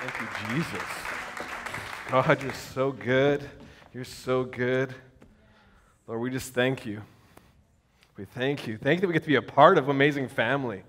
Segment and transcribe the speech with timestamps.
[0.00, 0.82] Thank you, Jesus.
[2.10, 3.46] God, you're so good.
[3.92, 4.94] You're so good.
[6.06, 7.02] Lord, we just thank you.
[8.16, 8.78] We thank you.
[8.78, 10.84] Thank you that we get to be a part of Amazing Family.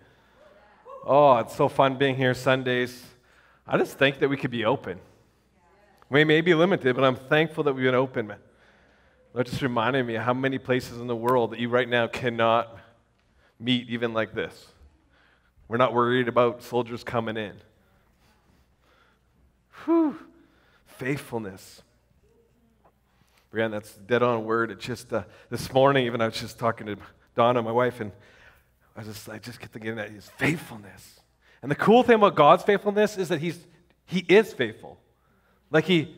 [1.05, 3.03] Oh, it's so fun being here Sundays.
[3.67, 4.97] I just think that we could be open.
[6.09, 8.39] We may be limited, but I'm thankful that we've been open, man.
[9.33, 12.77] Lord, just reminding me how many places in the world that you right now cannot
[13.59, 14.67] meet even like this.
[15.67, 17.55] We're not worried about soldiers coming in.
[19.85, 20.17] Whew.
[20.85, 21.81] Faithfulness.
[23.53, 24.71] Brianne, that's dead on word.
[24.71, 26.97] It just, uh, this morning, even I was just talking to
[27.35, 28.11] Donna, my wife, and
[28.95, 31.19] I just, I just get thinking that his faithfulness.
[31.61, 33.59] And the cool thing about God's faithfulness is that he's,
[34.05, 34.97] he is faithful.
[35.69, 36.15] Like he,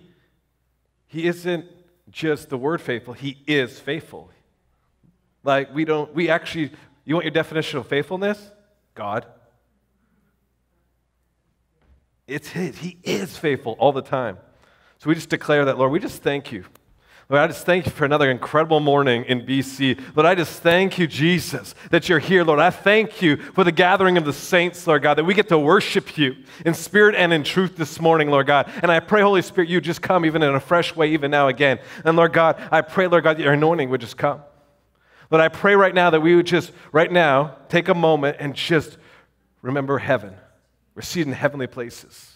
[1.08, 1.66] he isn't
[2.10, 4.30] just the word faithful, he is faithful.
[5.44, 6.72] Like we don't, we actually,
[7.06, 8.52] you want your definition of faithfulness?
[8.96, 9.26] God.
[12.28, 12.78] It's His.
[12.78, 14.38] He is faithful all the time.
[15.00, 16.66] So we just declare that, Lord, we just thank you.
[17.30, 20.00] Lord, I just thank you for another incredible morning in BC.
[20.16, 22.44] Lord, I just thank you, Jesus, that you're here.
[22.44, 25.48] Lord, I thank you for the gathering of the saints, Lord God, that we get
[25.48, 28.70] to worship you in spirit and in truth this morning, Lord God.
[28.82, 31.48] And I pray, Holy Spirit, you just come even in a fresh way, even now
[31.48, 31.80] again.
[32.04, 34.42] And Lord God, I pray, Lord God, that your anointing would just come.
[35.32, 38.54] Lord, I pray right now that we would just, right now, take a moment and
[38.54, 38.98] just
[39.62, 40.36] remember heaven.
[40.96, 42.34] We're seated in heavenly places.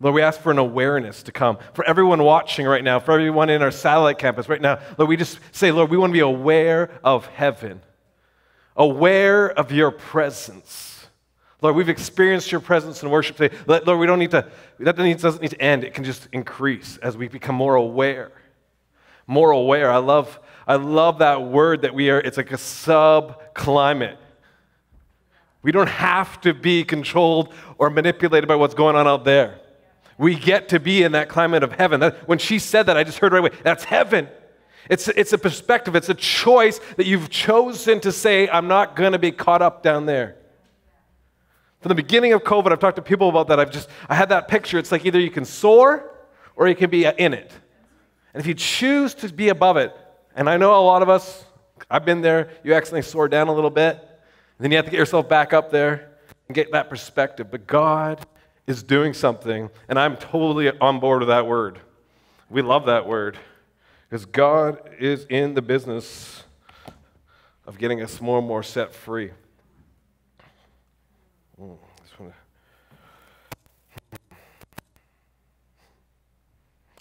[0.00, 1.58] Lord, we ask for an awareness to come.
[1.72, 5.16] For everyone watching right now, for everyone in our satellite campus right now, Lord, we
[5.16, 7.80] just say, Lord, we want to be aware of heaven,
[8.76, 11.06] aware of your presence.
[11.62, 13.56] Lord, we've experienced your presence in worship today.
[13.66, 14.46] Lord, we don't need to,
[14.80, 15.84] that doesn't need to end.
[15.84, 18.32] It can just increase as we become more aware.
[19.26, 19.90] More aware.
[19.90, 24.18] I love, I love that word that we are, it's like a sub climate.
[25.64, 29.58] We don't have to be controlled or manipulated by what's going on out there.
[30.18, 32.00] We get to be in that climate of heaven.
[32.00, 34.28] That, when she said that, I just heard right away, that's heaven.
[34.90, 39.12] It's, it's a perspective, it's a choice that you've chosen to say, I'm not going
[39.12, 40.36] to be caught up down there.
[41.80, 43.58] From the beginning of COVID, I've talked to people about that.
[43.58, 44.78] I've just, I had that picture.
[44.78, 46.12] It's like either you can soar
[46.56, 47.50] or you can be in it.
[48.34, 49.96] And if you choose to be above it,
[50.36, 51.44] and I know a lot of us,
[51.90, 54.06] I've been there, you accidentally soar down a little bit,
[54.64, 56.08] then you have to get yourself back up there
[56.48, 57.50] and get that perspective.
[57.50, 58.24] But God
[58.66, 61.80] is doing something, and I'm totally on board with that word.
[62.48, 63.36] We love that word
[64.08, 66.44] because God is in the business
[67.66, 69.32] of getting us more and more set free.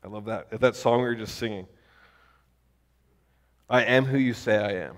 [0.03, 0.59] I love that.
[0.59, 1.66] That song we were just singing.
[3.69, 4.97] I am who you say I am.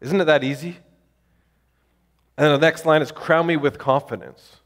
[0.00, 0.78] Isn't it that easy?
[2.36, 4.56] And then the next line is crown me with confidence.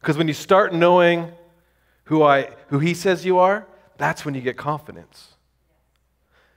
[0.00, 1.32] Because when you start knowing
[2.04, 5.34] who, I, who He says you are, that's when you get confidence.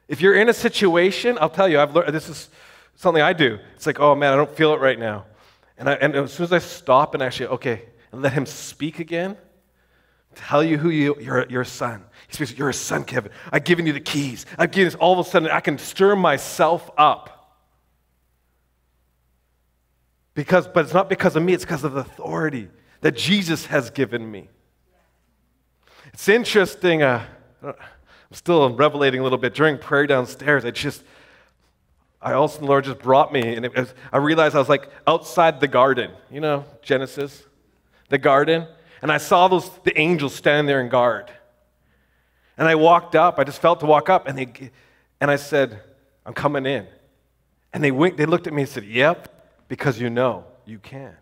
[0.07, 2.49] If you're in a situation, I'll tell you, I've learned this is
[2.95, 3.59] something I do.
[3.75, 5.25] It's like, oh man, I don't feel it right now.
[5.77, 8.99] And, I, and as soon as I stop and actually, okay, and let Him speak
[8.99, 9.37] again,
[10.35, 12.03] tell you who you, you're, you're a son.
[12.27, 13.31] He speaks, you're a son, Kevin.
[13.51, 14.45] I've given you the keys.
[14.57, 14.95] I've given this.
[14.95, 17.30] All of a sudden, I can stir myself up.
[20.41, 22.67] Because, but it's not because of me, it's because of the authority
[23.01, 24.49] that Jesus has given me.
[26.15, 27.03] It's interesting.
[27.03, 27.23] Uh,
[27.63, 27.75] I'm
[28.31, 29.53] still revelating a little bit.
[29.53, 31.03] During prayer downstairs, I just,
[32.19, 35.59] I also, the Lord just brought me, and was, I realized I was like outside
[35.59, 37.43] the garden, you know, Genesis,
[38.09, 38.65] the garden,
[39.03, 41.29] and I saw those, the angels standing there in guard.
[42.57, 44.71] And I walked up, I just felt to walk up, and, they,
[45.19, 45.81] and I said,
[46.25, 46.87] I'm coming in.
[47.73, 49.37] And they, winked, they looked at me and said, Yep,
[49.71, 51.15] because you know you can.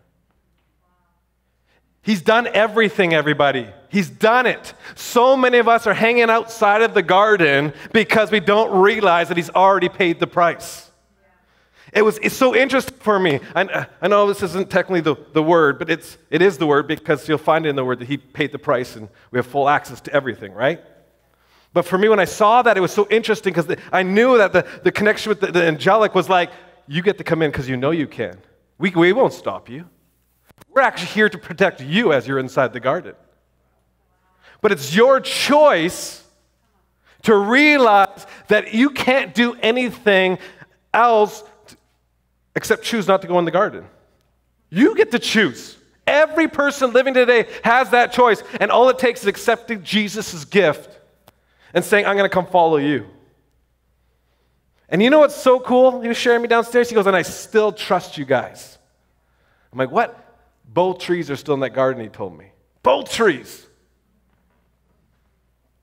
[2.02, 3.68] He's done everything, everybody.
[3.90, 4.74] He's done it.
[4.96, 9.36] So many of us are hanging outside of the garden because we don't realize that
[9.36, 10.90] He's already paid the price.
[11.92, 13.38] It was it's so interesting for me.
[13.54, 16.88] I, I know this isn't technically the, the word, but it's, it is the word
[16.88, 19.46] because you'll find it in the word that He paid the price and we have
[19.46, 20.80] full access to everything, right?
[21.72, 24.52] But for me, when I saw that, it was so interesting because I knew that
[24.52, 26.50] the, the connection with the, the angelic was like,
[26.86, 28.38] you get to come in because you know you can.
[28.78, 29.88] We, we won't stop you.
[30.68, 33.14] We're actually here to protect you as you're inside the garden.
[34.60, 36.24] But it's your choice
[37.22, 40.38] to realize that you can't do anything
[40.92, 41.42] else
[42.56, 43.84] except choose not to go in the garden.
[44.70, 45.76] You get to choose.
[46.06, 50.98] Every person living today has that choice, and all it takes is accepting Jesus' gift
[51.72, 53.06] and saying, I'm going to come follow you.
[54.90, 56.00] And you know what's so cool?
[56.00, 56.88] He was sharing me downstairs.
[56.88, 58.76] He goes, and I still trust you guys.
[59.72, 60.16] I'm like, what?
[60.64, 62.46] Both trees are still in that garden, he told me.
[62.82, 63.66] Both trees.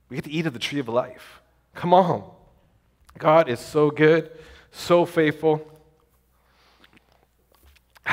[0.09, 1.41] We get to eat of the tree of life.
[1.73, 2.29] Come on.
[3.17, 4.29] God is so good,
[4.71, 5.65] so faithful.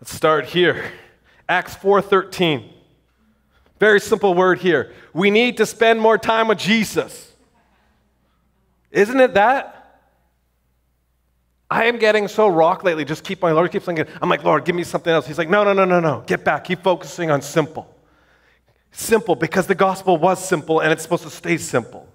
[0.00, 0.92] Let's start here.
[1.48, 2.72] Acts 4:13.
[3.78, 4.92] Very simple word here.
[5.12, 7.25] We need to spend more time with Jesus.
[8.96, 10.00] Isn't it that?
[11.70, 13.04] I am getting so rock lately.
[13.04, 14.06] Just keep my Lord keeps thinking.
[14.22, 15.26] I'm like, Lord, give me something else.
[15.26, 16.24] He's like, no, no, no, no, no.
[16.26, 16.64] Get back.
[16.64, 17.94] Keep focusing on simple.
[18.92, 22.08] Simple because the gospel was simple and it's supposed to stay simple.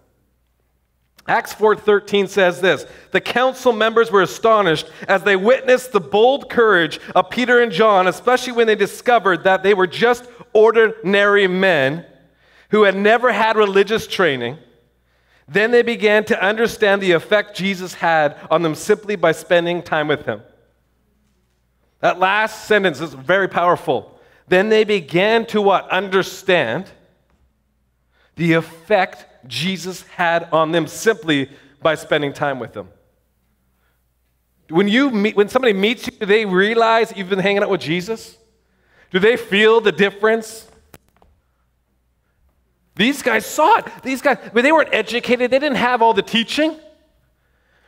[1.27, 6.99] Acts 4:13 says this, the council members were astonished as they witnessed the bold courage
[7.13, 12.05] of Peter and John, especially when they discovered that they were just ordinary men
[12.71, 14.57] who had never had religious training.
[15.51, 20.07] Then they began to understand the effect Jesus had on them simply by spending time
[20.07, 20.41] with him.
[21.99, 24.17] That last sentence is very powerful.
[24.47, 25.89] Then they began to what?
[25.89, 26.85] Understand
[28.37, 31.49] the effect Jesus had on them simply
[31.81, 32.87] by spending time with them.
[34.69, 37.81] When, you meet, when somebody meets you, do they realize you've been hanging out with
[37.81, 38.37] Jesus?
[39.11, 40.70] Do they feel the difference?
[43.01, 43.87] These guys saw it.
[44.03, 46.79] These guys, I mean, they weren't educated, they didn't have all the teaching.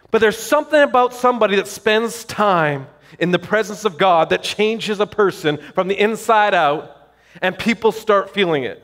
[0.10, 2.88] But there's something about somebody that spends time
[3.19, 7.12] in the presence of God that changes a person from the inside out,
[7.44, 8.83] and people start feeling it.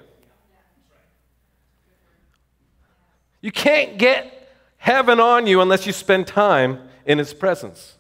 [3.42, 7.98] You can't get heaven on you unless you spend time in His presence.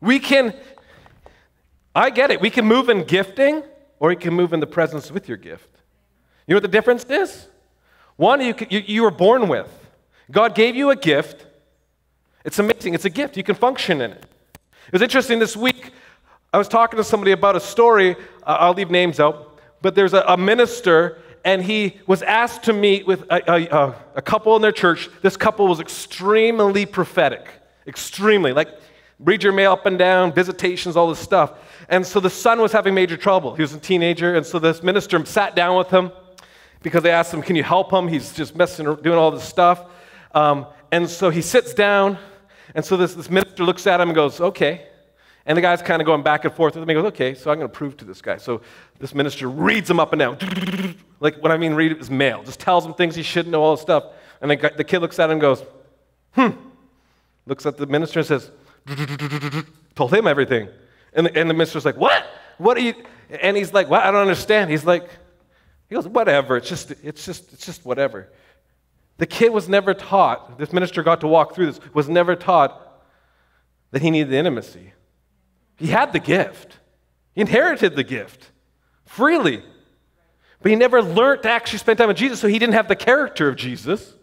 [0.00, 0.54] We can,
[1.94, 3.62] I get it, we can move in gifting
[3.98, 5.68] or you can move in the presence with your gift.
[6.46, 7.48] You know what the difference is?
[8.16, 9.70] One, you, you, you were born with.
[10.30, 11.46] God gave you a gift
[12.46, 12.94] it's amazing.
[12.94, 13.36] It's a gift.
[13.36, 14.24] You can function in it.
[14.86, 15.90] It was interesting this week.
[16.54, 18.14] I was talking to somebody about a story.
[18.44, 19.58] Uh, I'll leave names out.
[19.82, 24.22] But there's a, a, minister, and he was asked to meet with a, a, a
[24.22, 25.10] couple in their church.
[25.22, 27.48] This couple was extremely prophetic.
[27.84, 28.52] Extremely.
[28.52, 28.68] Like,
[29.18, 31.54] read your mail up and down, visitations, all this stuff.
[31.88, 33.54] And so the son was having major trouble.
[33.54, 36.10] He was a teenager, and so this minister sat down with him
[36.82, 38.08] because they asked him, Can you help him?
[38.08, 39.84] He's just messing, doing all this stuff.
[40.34, 42.18] Um, and so he sits down
[42.76, 44.86] and so this, this minister looks at him and goes, okay.
[45.46, 46.88] And the guy's kind of going back and forth with him.
[46.88, 48.36] He goes, okay, so I'm going to prove to this guy.
[48.36, 48.60] So
[48.98, 50.94] this minister reads him up and down.
[51.18, 52.42] Like what I mean, read his mail.
[52.42, 54.04] Just tells him things he shouldn't know, all this stuff.
[54.42, 55.64] And the, the kid looks at him and goes,
[56.32, 56.48] hmm.
[57.46, 58.50] Looks at the minister and says,
[59.94, 60.68] told him everything.
[61.16, 62.24] And the, and the minister's like, what?
[62.58, 62.94] What are you?
[63.40, 64.02] And he's like, what?
[64.02, 64.70] I don't understand.
[64.70, 65.08] He's like,
[65.88, 66.56] he goes, whatever.
[66.56, 68.30] It's just, it's just, it's just whatever.
[69.18, 72.82] The kid was never taught, this minister got to walk through this, was never taught
[73.90, 74.92] that he needed the intimacy.
[75.76, 76.76] He had the gift,
[77.34, 78.50] he inherited the gift
[79.04, 79.64] freely.
[80.62, 82.96] But he never learned to actually spend time with Jesus, so he didn't have the
[82.96, 84.14] character of Jesus.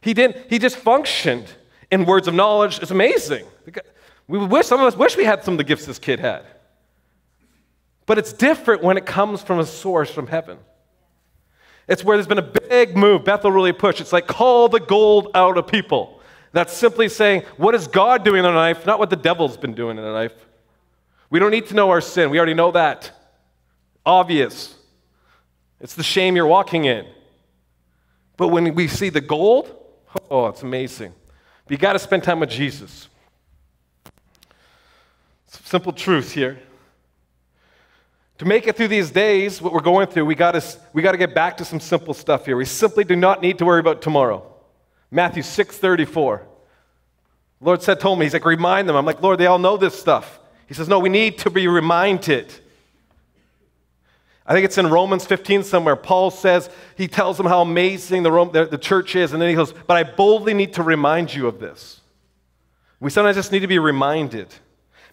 [0.00, 1.46] He didn't, he just functioned
[1.90, 2.78] in words of knowledge.
[2.80, 3.46] It's amazing.
[4.30, 6.44] We wish, some of us wish we had some of the gifts this kid had.
[8.06, 10.58] But it's different when it comes from a source from heaven.
[11.88, 13.24] It's where there's been a big move.
[13.24, 14.00] Bethel really pushed.
[14.00, 16.20] It's like call the gold out of people.
[16.52, 19.74] That's simply saying, what is God doing in their life, not what the devil's been
[19.74, 20.46] doing in their life.
[21.28, 22.30] We don't need to know our sin.
[22.30, 23.10] We already know that.
[24.06, 24.76] Obvious.
[25.80, 27.04] It's the shame you're walking in.
[28.36, 29.74] But when we see the gold,
[30.30, 31.14] oh, it's amazing.
[31.64, 33.08] But you got to spend time with Jesus.
[35.50, 36.58] Simple truth here.
[38.38, 40.54] To make it through these days, what we're going through, we got
[40.92, 42.56] we to get back to some simple stuff here.
[42.56, 44.46] We simply do not need to worry about tomorrow.
[45.10, 46.46] Matthew 6 34.
[47.60, 48.96] Lord said, told me, He's like, remind them.
[48.96, 50.38] I'm like, Lord, they all know this stuff.
[50.66, 52.52] He says, No, we need to be reminded.
[54.46, 55.94] I think it's in Romans 15 somewhere.
[55.94, 59.48] Paul says, he tells them how amazing the, Rome, the, the church is, and then
[59.48, 62.00] he goes, But I boldly need to remind you of this.
[63.00, 64.48] We sometimes just need to be reminded.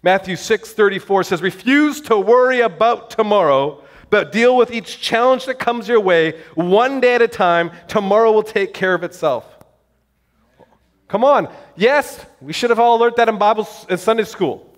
[0.04, 5.88] Matthew 6:34 says, "Refuse to worry about tomorrow, but deal with each challenge that comes
[5.88, 7.72] your way one day at a time.
[7.88, 9.46] Tomorrow will take care of itself."
[11.08, 11.48] Come on.
[11.76, 14.74] Yes, we should have all learned that in Bible in Sunday school.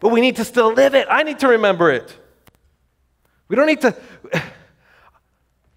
[0.00, 1.06] But we need to still live it.
[1.08, 2.16] I need to remember it.
[3.48, 3.94] We don't need to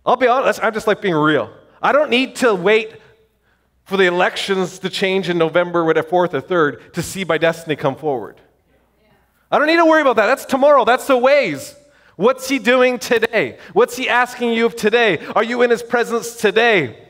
[0.05, 1.51] I'll be honest, I'm just like being real.
[1.81, 3.01] I don't need to wait
[3.85, 7.75] for the elections to change in November, whatever, 4th or 3rd, to see my destiny
[7.75, 8.41] come forward.
[9.55, 10.25] I don't need to worry about that.
[10.25, 10.83] That's tomorrow.
[10.83, 11.77] That's the ways.
[12.17, 13.57] What's he doing today?
[13.71, 15.25] What's he asking you of today?
[15.33, 17.07] Are you in his presence today?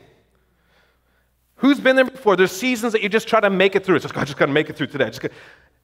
[1.56, 2.36] Who's been there before?
[2.36, 3.96] There's seasons that you just try to make it through.
[3.96, 5.06] It's just, I just got to make it through today.
[5.06, 5.32] and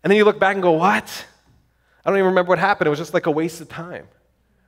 [0.04, 1.26] then you look back and go, what?
[2.04, 2.86] I don't even remember what happened.
[2.86, 4.06] It was just like a waste of time.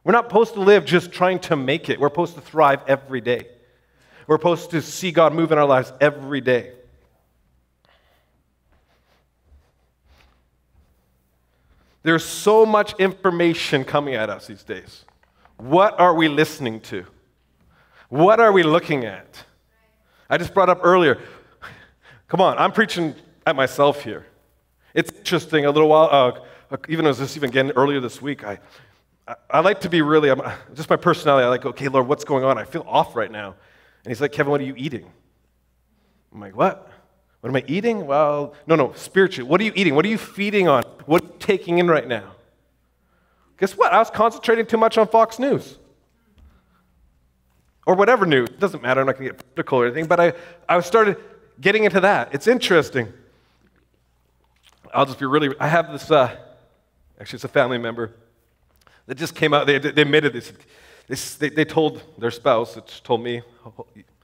[0.02, 2.00] We're not supposed to live just trying to make it.
[2.00, 3.46] We're supposed to thrive every day.
[4.26, 6.72] We're supposed to see God move in our lives every day.
[12.04, 15.04] There's so much information coming at us these days.
[15.56, 17.06] What are we listening to?
[18.10, 19.42] What are we looking at?
[20.28, 21.18] I just brought up earlier.
[22.28, 23.14] Come on, I'm preaching
[23.46, 24.26] at myself here.
[24.92, 25.64] It's interesting.
[25.64, 28.60] A little while, uh, even as this even again earlier this week, I,
[29.26, 30.42] I, I like to be really, I'm,
[30.74, 31.46] just my personality.
[31.46, 32.58] I like, okay, Lord, what's going on?
[32.58, 33.54] I feel off right now.
[34.04, 35.10] And He's like, Kevin, what are you eating?
[36.34, 36.90] I'm like, what?
[37.40, 38.06] What am I eating?
[38.06, 39.48] Well, no, no, spiritually.
[39.48, 39.94] What are you eating?
[39.94, 40.82] What are you feeding on?
[41.06, 42.32] What are you taking in right now?
[43.58, 43.92] Guess what?
[43.92, 45.78] I was concentrating too much on Fox News.
[47.86, 48.48] Or whatever news.
[48.48, 49.00] It doesn't matter.
[49.00, 50.32] I'm not going to get political or anything, but I,
[50.68, 51.18] I started
[51.60, 52.34] getting into that.
[52.34, 53.12] It's interesting.
[54.92, 56.34] I'll just be really, I have this, uh,
[57.20, 58.12] actually, it's a family member
[59.06, 59.66] that just came out.
[59.66, 60.52] They, they admitted this.
[61.36, 63.42] They, they, told their spouse, which told me,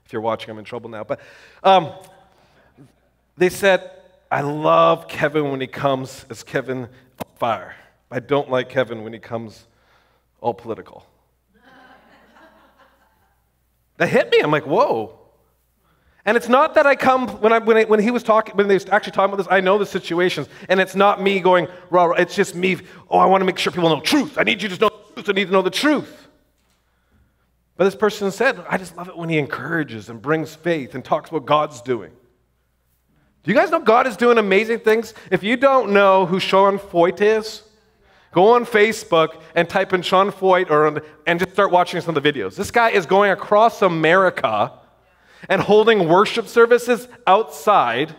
[0.04, 1.20] if you're watching, I'm in trouble now, but
[1.62, 1.92] um,
[3.36, 3.90] they said,
[4.30, 7.74] I love Kevin when he comes as Kevin on fire.
[8.10, 9.66] I don't like Kevin when he comes
[10.40, 11.04] all political.
[13.96, 14.40] that hit me.
[14.40, 15.18] I'm like, whoa.
[16.24, 18.68] And it's not that I come, when, I, when, I, when he was talking, when
[18.68, 20.48] they was actually talking about this, I know the situations.
[20.68, 22.16] And it's not me going, rah, rah.
[22.16, 24.38] It's just me, oh, I want to make sure people know truth.
[24.38, 25.28] I need you to know the truth.
[25.28, 26.28] I need to know the truth.
[27.76, 31.04] But this person said, I just love it when he encourages and brings faith and
[31.04, 32.12] talks about God's doing.
[33.42, 35.14] Do you guys know God is doing amazing things?
[35.30, 37.62] If you don't know who Sean Feucht is,
[38.32, 42.22] go on Facebook and type in Sean Feucht or, and just start watching some of
[42.22, 42.54] the videos.
[42.54, 44.72] This guy is going across America
[45.48, 48.14] and holding worship services outside.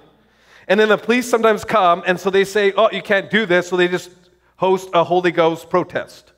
[0.67, 3.69] And then the police sometimes come, and so they say, Oh, you can't do this.
[3.69, 4.09] So they just
[4.57, 6.31] host a Holy Ghost protest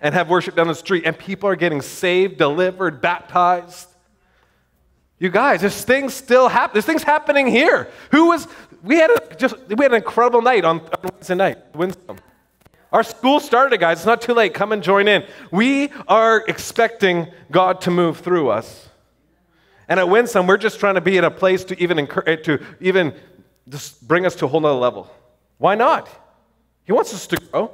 [0.00, 1.04] and have worship down the street.
[1.04, 3.88] And people are getting saved, delivered, baptized.
[5.22, 6.74] You guys, this thing's still happening.
[6.74, 7.88] This thing's happening here.
[8.10, 8.48] Who was,
[8.82, 12.18] we had a, just, we had an incredible night on, on Wednesday night, Winsome.
[12.90, 13.98] Our school started, guys.
[13.98, 14.52] It's not too late.
[14.52, 15.24] Come and join in.
[15.52, 18.88] We are expecting God to move through us.
[19.86, 22.42] And at Winsome, we're just trying to be in a place to even encourage, eh,
[22.42, 23.14] to even
[23.68, 25.08] just bring us to a whole nother level.
[25.58, 26.08] Why not?
[26.84, 27.70] He wants us to grow.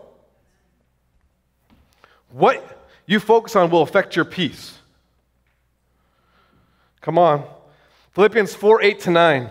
[2.29, 4.78] What you focus on will affect your peace.
[7.01, 7.45] Come on.
[8.13, 9.51] Philippians 4 8 to 9.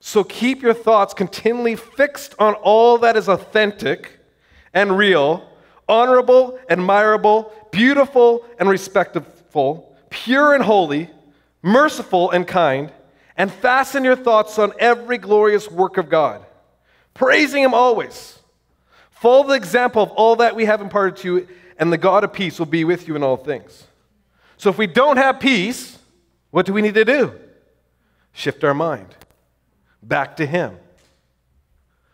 [0.00, 4.18] So keep your thoughts continually fixed on all that is authentic
[4.72, 5.46] and real,
[5.86, 11.10] honorable, admirable, beautiful, and respectful, pure and holy,
[11.62, 12.90] merciful and kind,
[13.36, 16.44] and fasten your thoughts on every glorious work of God,
[17.12, 18.38] praising Him always.
[19.10, 22.32] Follow the example of all that we have imparted to you, and the God of
[22.32, 23.86] peace will be with you in all things.
[24.56, 25.98] So if we don't have peace,
[26.50, 27.32] what do we need to do?
[28.32, 29.14] Shift our mind
[30.02, 30.76] back to Him.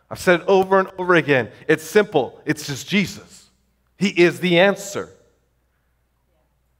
[0.09, 1.49] I've said it over and over again.
[1.67, 3.49] It's simple, it's just Jesus.
[3.97, 5.09] He is the answer.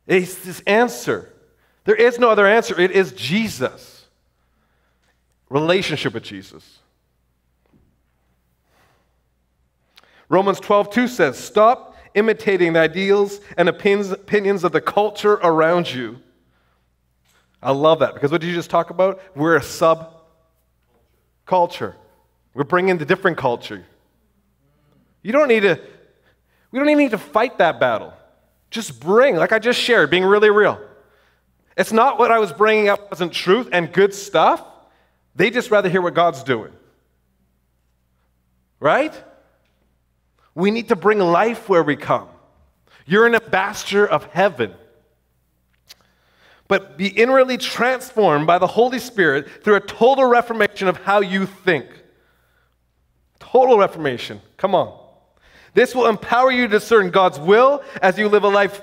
[0.06, 1.34] It's this answer.
[1.84, 2.80] There is no other answer.
[2.80, 4.06] It is Jesus.
[5.50, 6.80] Relationship with Jesus.
[10.30, 16.20] Romans 12, 2 says, Stop imitating the ideals and opinions of the culture around you
[17.68, 19.22] I love that because what did you just talk about?
[19.36, 20.16] We're a sub
[21.46, 21.98] culture.
[22.54, 23.86] We're bringing the different culture.
[25.22, 25.78] You don't need to,
[26.72, 28.14] we don't even need to fight that battle.
[28.70, 30.80] Just bring, like I just shared, being really real.
[31.76, 34.66] It's not what I was bringing up wasn't truth and good stuff.
[35.36, 36.72] They just rather hear what God's doing.
[38.80, 39.14] Right?
[40.56, 42.30] We need to bring life where we come.
[43.06, 44.74] You're an ambassador of heaven
[46.68, 51.46] but be inwardly transformed by the Holy Spirit through a total reformation of how you
[51.46, 51.86] think.
[53.40, 54.42] Total reformation.
[54.58, 54.98] Come on.
[55.74, 58.82] This will empower you to discern God's will as you live a life,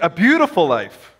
[0.00, 1.14] a beautiful life.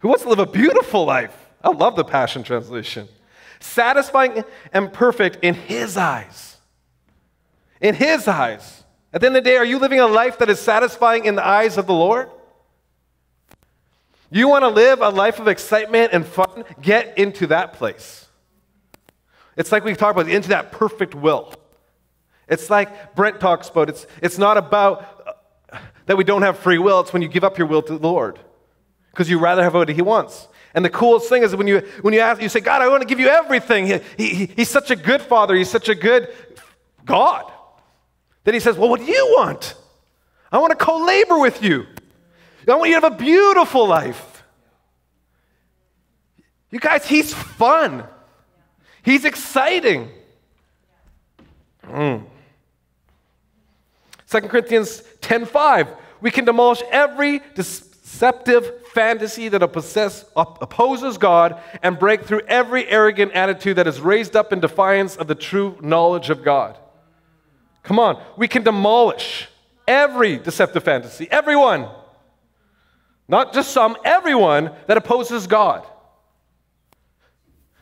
[0.00, 1.34] Who wants to live a beautiful life?
[1.62, 3.08] I love the Passion Translation.
[3.58, 6.58] Satisfying and perfect in His eyes.
[7.80, 8.84] In His eyes.
[9.12, 11.34] At the end of the day, are you living a life that is satisfying in
[11.34, 12.30] the eyes of the Lord?
[14.30, 16.64] You want to live a life of excitement and fun?
[16.80, 18.26] Get into that place.
[19.56, 21.54] It's like we talk about into that perfect will.
[22.48, 25.36] It's like Brent talks about it's, it's not about
[25.72, 27.98] uh, that we don't have free will, it's when you give up your will to
[27.98, 28.38] the Lord
[29.10, 30.48] because you rather have what He wants.
[30.74, 33.02] And the coolest thing is when you, when you ask, you say, God, I want
[33.02, 33.86] to give you everything.
[34.16, 36.32] He, he, he's such a good father, He's such a good
[37.08, 37.50] God
[38.44, 39.74] Then he says, Well, what do you want?
[40.52, 41.86] I want to co labor with you.
[42.68, 44.42] I want you to have a beautiful life.
[46.70, 48.04] You guys, he's fun.
[49.02, 50.10] He's exciting.
[51.84, 52.24] Mm.
[54.28, 55.88] 2 Corinthians 10:5
[56.20, 63.76] we can demolish every deceptive fantasy that opposes God and break through every arrogant attitude
[63.76, 66.76] that is raised up in defiance of the true knowledge of God.
[67.82, 69.48] Come on, we can demolish
[69.86, 71.88] every deceptive fantasy, everyone.
[73.28, 75.86] Not just some, everyone that opposes God.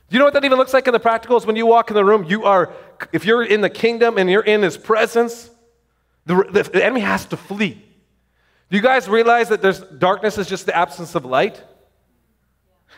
[0.08, 1.46] Do you know what that even looks like in the practicals?
[1.46, 2.72] When you walk in the room, you are,
[3.12, 5.50] if you're in the kingdom and you're in his presence,
[6.26, 7.84] the, the, the enemy has to flee.
[8.70, 11.62] Do you guys realize that there's darkness is just the absence of light?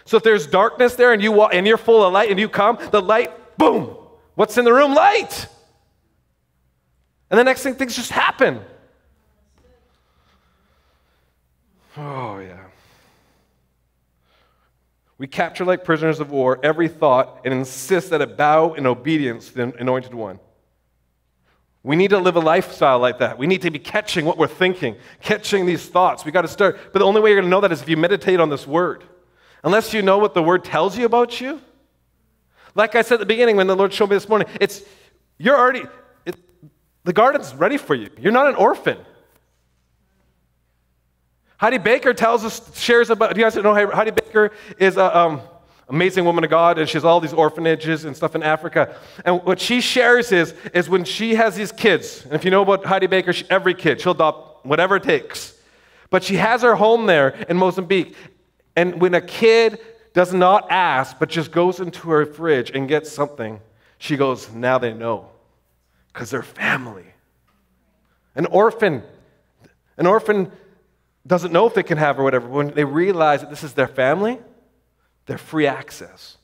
[0.04, 2.48] So if there's darkness there and you walk, and you're full of light and you
[2.48, 3.96] come, the light, boom,
[4.34, 4.94] what's in the room?
[4.94, 5.46] Light.
[7.30, 8.60] And the next thing, things just happen.
[11.98, 12.64] Oh, yeah.
[15.18, 19.48] We capture like prisoners of war every thought and insist that it bow in obedience
[19.48, 20.38] to the anointed one.
[21.82, 23.38] We need to live a lifestyle like that.
[23.38, 26.24] We need to be catching what we're thinking, catching these thoughts.
[26.24, 26.78] We got to start.
[26.92, 28.66] But the only way you're going to know that is if you meditate on this
[28.66, 29.02] word.
[29.64, 31.60] Unless you know what the word tells you about you.
[32.74, 34.82] Like I said at the beginning when the Lord showed me this morning, it's
[35.36, 35.82] you're already
[36.24, 36.36] it,
[37.02, 38.10] the garden's ready for you.
[38.18, 38.98] You're not an orphan.
[41.58, 45.40] Heidi Baker tells us, shares about, do you guys know Heidi Baker is an um,
[45.88, 48.94] amazing woman of God, and she has all these orphanages and stuff in Africa.
[49.24, 52.62] And what she shares is, is when she has these kids, and if you know
[52.62, 55.58] about Heidi Baker, she, every kid, she'll adopt whatever it takes.
[56.10, 58.14] But she has her home there in Mozambique.
[58.76, 59.80] And when a kid
[60.14, 63.60] does not ask, but just goes into her fridge and gets something,
[63.98, 65.28] she goes, now they know,
[66.12, 67.04] because they're family.
[68.36, 69.02] An orphan,
[69.96, 70.52] an orphan
[71.28, 73.86] doesn't know if they can have or whatever, when they realize that this is their
[73.86, 74.38] family,
[75.26, 76.38] they're free access.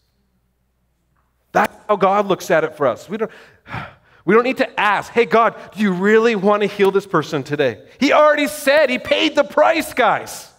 [1.52, 3.08] That's how God looks at it for us.
[3.08, 3.30] We don't,
[4.24, 7.42] we don't need to ask, hey, God, do you really want to heal this person
[7.42, 7.82] today?
[7.98, 10.50] He already said, He paid the price, guys.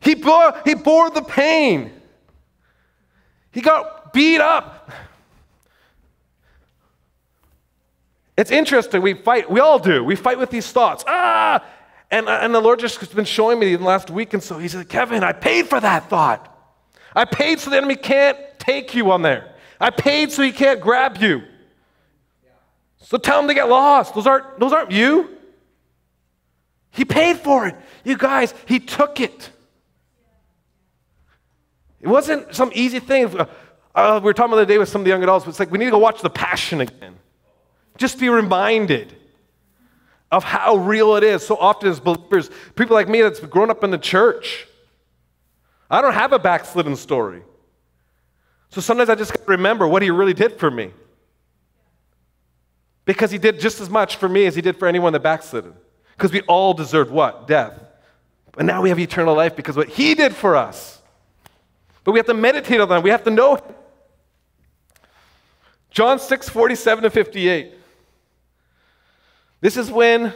[0.00, 1.92] He bore, he bore the pain.
[3.50, 4.90] He got beat up.
[8.36, 9.02] It's interesting.
[9.02, 10.04] We fight, we all do.
[10.04, 11.04] We fight with these thoughts.
[11.06, 11.64] Ah,
[12.10, 14.58] and, and the Lord just has been showing me in the last week, and so
[14.58, 16.52] He said, Kevin, I paid for that thought.
[17.14, 19.54] I paid so the enemy can't take you on there.
[19.80, 21.42] I paid so he can't grab you.
[22.98, 24.14] So tell him to get lost.
[24.14, 25.30] Those aren't, those aren't you.
[26.90, 27.76] He paid for it.
[28.04, 29.50] You guys, he took it.
[32.00, 33.38] It wasn't some easy thing.
[33.38, 33.46] Uh,
[33.94, 35.46] uh, we were talking the other day with some of the young adults.
[35.46, 37.16] It's like we need to go watch The Passion again.
[37.96, 39.14] Just be reminded
[40.36, 41.44] of how real it is.
[41.44, 44.66] So often, as believers, people like me that's grown up in the church,
[45.90, 47.42] I don't have a backslidden story.
[48.68, 50.90] So sometimes I just remember what he really did for me.
[53.06, 55.72] Because he did just as much for me as he did for anyone that backslidden.
[56.14, 57.46] Because we all deserved what?
[57.48, 57.80] Death.
[58.52, 61.00] But now we have eternal life because what he did for us.
[62.04, 63.02] But we have to meditate on that.
[63.02, 63.58] We have to know.
[65.90, 67.72] John 6, 47 to 58.
[69.60, 70.32] This is when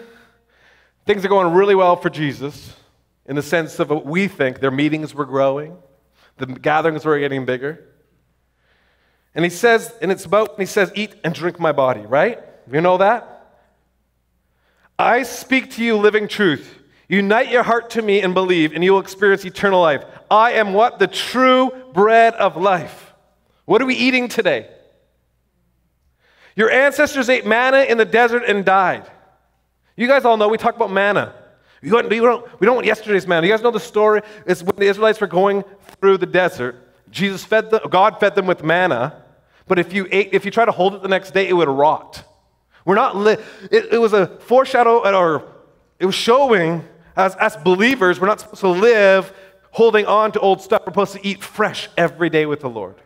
[1.07, 2.75] things are going really well for Jesus
[3.27, 5.77] in the sense of what we think their meetings were growing,
[6.39, 7.85] the gatherings were getting bigger.
[9.35, 12.41] And he says, and it's about, he says, eat and drink my body, right?
[12.71, 13.37] You know that?
[14.99, 16.79] I speak to you living truth.
[17.09, 20.05] Unite your heart to me and believe, and you will experience eternal life.
[20.31, 20.99] I am what?
[20.99, 23.15] The true bread of life.
[23.65, 24.69] What are we eating today?
[26.61, 29.11] Your ancestors ate manna in the desert and died.
[29.97, 31.35] You guys all know we talk about manna.
[31.81, 33.47] We don't, we don't, we don't want yesterday's manna.
[33.47, 34.21] You guys know the story?
[34.45, 35.65] It's when the Israelites were going
[35.99, 36.77] through the desert.
[37.11, 39.23] Jesus fed them, God fed them with manna,
[39.69, 41.67] but if you ate, if you try to hold it the next day, it would
[41.67, 42.25] rot.
[42.85, 43.39] We're not, li-
[43.71, 45.51] it, it was a foreshadow, uh, or
[45.99, 46.85] it was showing
[47.17, 49.33] as, as believers, we're not supposed to live
[49.71, 50.83] holding on to old stuff.
[50.83, 52.97] We're supposed to eat fresh every day with the Lord.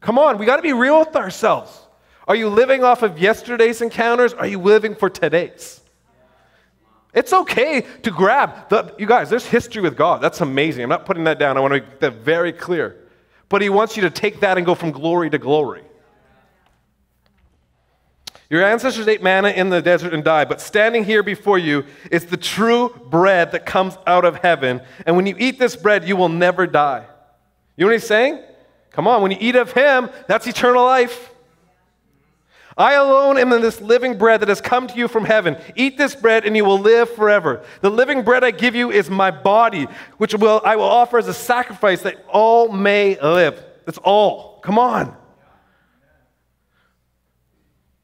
[0.00, 1.81] Come on, we got to be real with ourselves.
[2.28, 4.32] Are you living off of yesterday's encounters?
[4.32, 5.80] Are you living for today's?
[7.14, 10.22] It's okay to grab the, you guys, there's history with God.
[10.22, 10.82] That's amazing.
[10.82, 11.56] I'm not putting that down.
[11.56, 12.96] I want to make that very clear.
[13.48, 15.82] But He wants you to take that and go from glory to glory.
[18.48, 22.26] Your ancestors ate manna in the desert and died, but standing here before you is
[22.26, 24.82] the true bread that comes out of heaven.
[25.06, 27.06] And when you eat this bread, you will never die.
[27.76, 28.42] You know what he's saying?
[28.90, 31.31] Come on, when you eat of him, that's eternal life.
[32.76, 35.56] I alone am in this living bread that has come to you from heaven.
[35.76, 37.64] Eat this bread and you will live forever.
[37.80, 39.86] The living bread I give you is my body,
[40.18, 43.62] which will, I will offer as a sacrifice that all may live.
[43.84, 44.60] That's all.
[44.60, 45.16] Come on.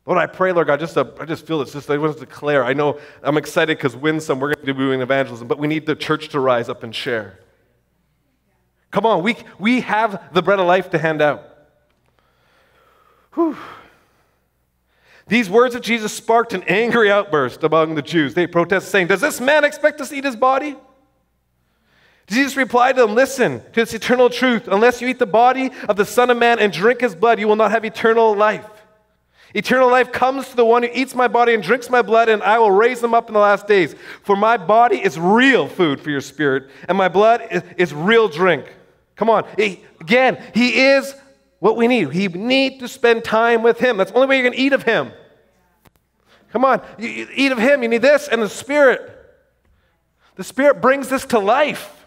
[0.05, 1.75] Lord, I pray, Lord God, just I just feel this.
[1.75, 2.65] Just I want to declare.
[2.65, 5.85] I know I'm excited because Winsome, we're going to be doing evangelism, but we need
[5.85, 7.41] the church to rise up and share.
[8.91, 11.45] Come on, we, we have the bread of life to hand out.
[13.35, 13.57] Whew.
[15.29, 18.35] These words of Jesus sparked an angry outburst among the Jews.
[18.35, 20.77] They protested, saying, Does this man expect us to eat his body?
[22.27, 24.69] Jesus replied to them, Listen to this eternal truth.
[24.69, 27.47] Unless you eat the body of the Son of Man and drink his blood, you
[27.47, 28.67] will not have eternal life.
[29.55, 32.43] Eternal life comes to the one who eats my body and drinks my blood, and
[32.43, 33.95] I will raise them up in the last days.
[34.23, 38.29] For my body is real food for your spirit, and my blood is, is real
[38.29, 38.67] drink.
[39.17, 39.47] Come on.
[40.01, 41.15] Again, he is
[41.59, 42.07] what we need.
[42.07, 43.97] We need to spend time with him.
[43.97, 45.13] That's the only way you're going to eat of him.
[46.53, 46.83] Come on.
[46.99, 47.83] You, you eat of him.
[47.83, 49.15] You need this and the Spirit.
[50.37, 52.07] The Spirit brings this to life.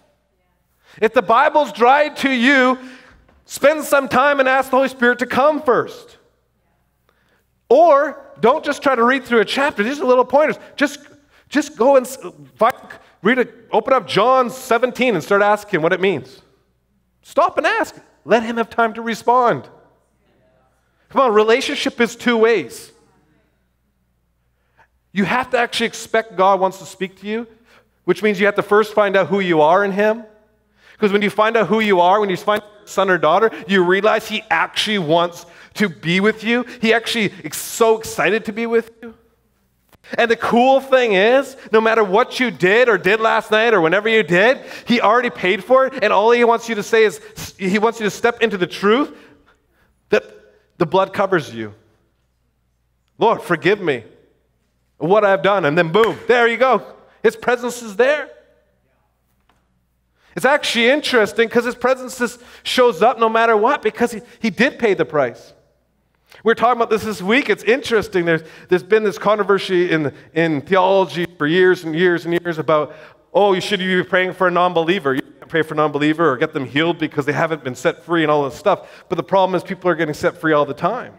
[1.01, 2.77] If the Bible's dry to you,
[3.45, 6.17] spend some time and ask the Holy Spirit to come first.
[7.69, 9.83] Or don't just try to read through a chapter.
[9.83, 10.57] These are little pointers.
[10.75, 10.99] Just,
[11.47, 12.07] just go and
[12.55, 12.75] find,
[13.21, 16.41] read open up John 17 and start asking what it means.
[17.21, 17.95] Stop and ask.
[18.25, 19.67] Let him have time to respond.
[21.09, 22.91] Come on, relationship is two ways.
[25.11, 27.47] You have to actually expect God wants to speak to you,
[28.05, 30.23] which means you have to first find out who you are in Him.
[30.93, 33.83] Because when you find out who you are, when you find son or daughter, you
[33.83, 36.65] realize He actually wants to be with you.
[36.79, 39.15] He actually is so excited to be with you.
[40.17, 43.81] And the cool thing is, no matter what you did or did last night or
[43.81, 46.03] whenever you did, He already paid for it.
[46.03, 47.21] And all He wants you to say is,
[47.57, 49.15] He wants you to step into the truth
[50.09, 50.23] that
[50.77, 51.73] the blood covers you.
[53.17, 54.03] Lord, forgive me
[54.97, 55.65] what I've done.
[55.65, 56.83] And then, boom, there you go.
[57.23, 58.29] His presence is there.
[60.35, 64.49] It's actually interesting because his presence just shows up no matter what because he, he
[64.49, 65.53] did pay the price.
[66.43, 67.49] We are talking about this this week.
[67.49, 68.25] It's interesting.
[68.25, 72.95] There's, there's been this controversy in, in theology for years and years and years about,
[73.31, 75.13] oh, you should be praying for a non believer.
[75.13, 77.75] You can't pray for a non believer or get them healed because they haven't been
[77.75, 79.05] set free and all this stuff.
[79.07, 81.13] But the problem is people are getting set free all the time.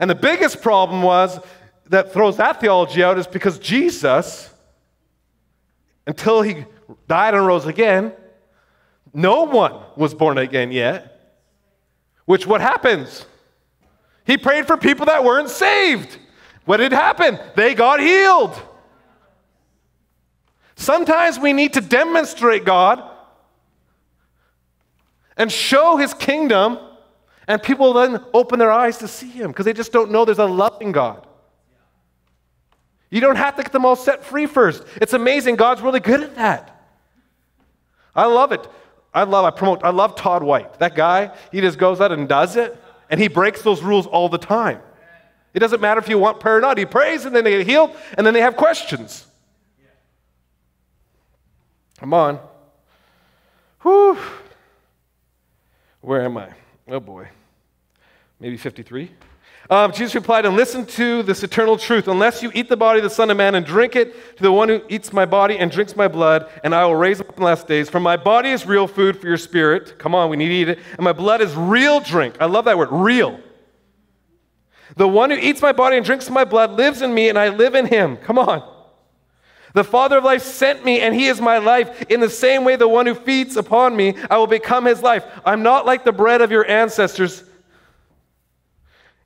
[0.00, 1.38] And the biggest problem was
[1.90, 4.48] that throws that theology out is because Jesus,
[6.06, 6.64] until he
[7.06, 8.14] died and rose again,
[9.12, 11.36] no one was born again yet.
[12.24, 13.26] Which what happens?
[14.24, 16.18] He prayed for people that weren't saved.
[16.64, 17.38] What did happen?
[17.56, 18.60] They got healed.
[20.76, 23.02] Sometimes we need to demonstrate God
[25.36, 26.78] and show his kingdom,
[27.48, 30.38] and people then open their eyes to see him because they just don't know there's
[30.38, 31.26] a loving God.
[33.10, 34.84] You don't have to get them all set free first.
[34.96, 35.56] It's amazing.
[35.56, 36.82] God's really good at that.
[38.14, 38.66] I love it.
[39.14, 40.78] I love, I promote, I love Todd White.
[40.78, 42.76] That guy, he just goes out and does it.
[43.12, 44.80] And he breaks those rules all the time.
[45.52, 46.78] It doesn't matter if you want prayer or not.
[46.78, 49.26] He prays and then they get healed and then they have questions.
[51.98, 52.40] Come on.
[53.82, 54.18] Whew.
[56.00, 56.54] Where am I?
[56.88, 57.28] Oh boy.
[58.40, 59.10] Maybe 53?
[59.72, 62.06] Um, Jesus replied, And listen to this eternal truth.
[62.06, 64.52] Unless you eat the body of the Son of Man and drink it to the
[64.52, 67.36] one who eats my body and drinks my blood, and I will raise up in
[67.36, 67.88] the last days.
[67.88, 69.98] For my body is real food for your spirit.
[69.98, 70.78] Come on, we need to eat it.
[70.98, 72.36] And my blood is real drink.
[72.38, 73.40] I love that word, real.
[74.98, 77.48] The one who eats my body and drinks my blood lives in me, and I
[77.48, 78.18] live in him.
[78.18, 78.62] Come on.
[79.72, 82.02] The Father of life sent me, and he is my life.
[82.10, 85.24] In the same way, the one who feeds upon me, I will become his life.
[85.46, 87.44] I'm not like the bread of your ancestors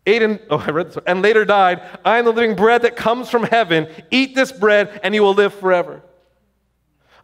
[0.07, 1.83] ate and, oh, I read this, and later died.
[2.05, 3.89] I am the living bread that comes from heaven.
[4.11, 6.03] Eat this bread, and you will live forever.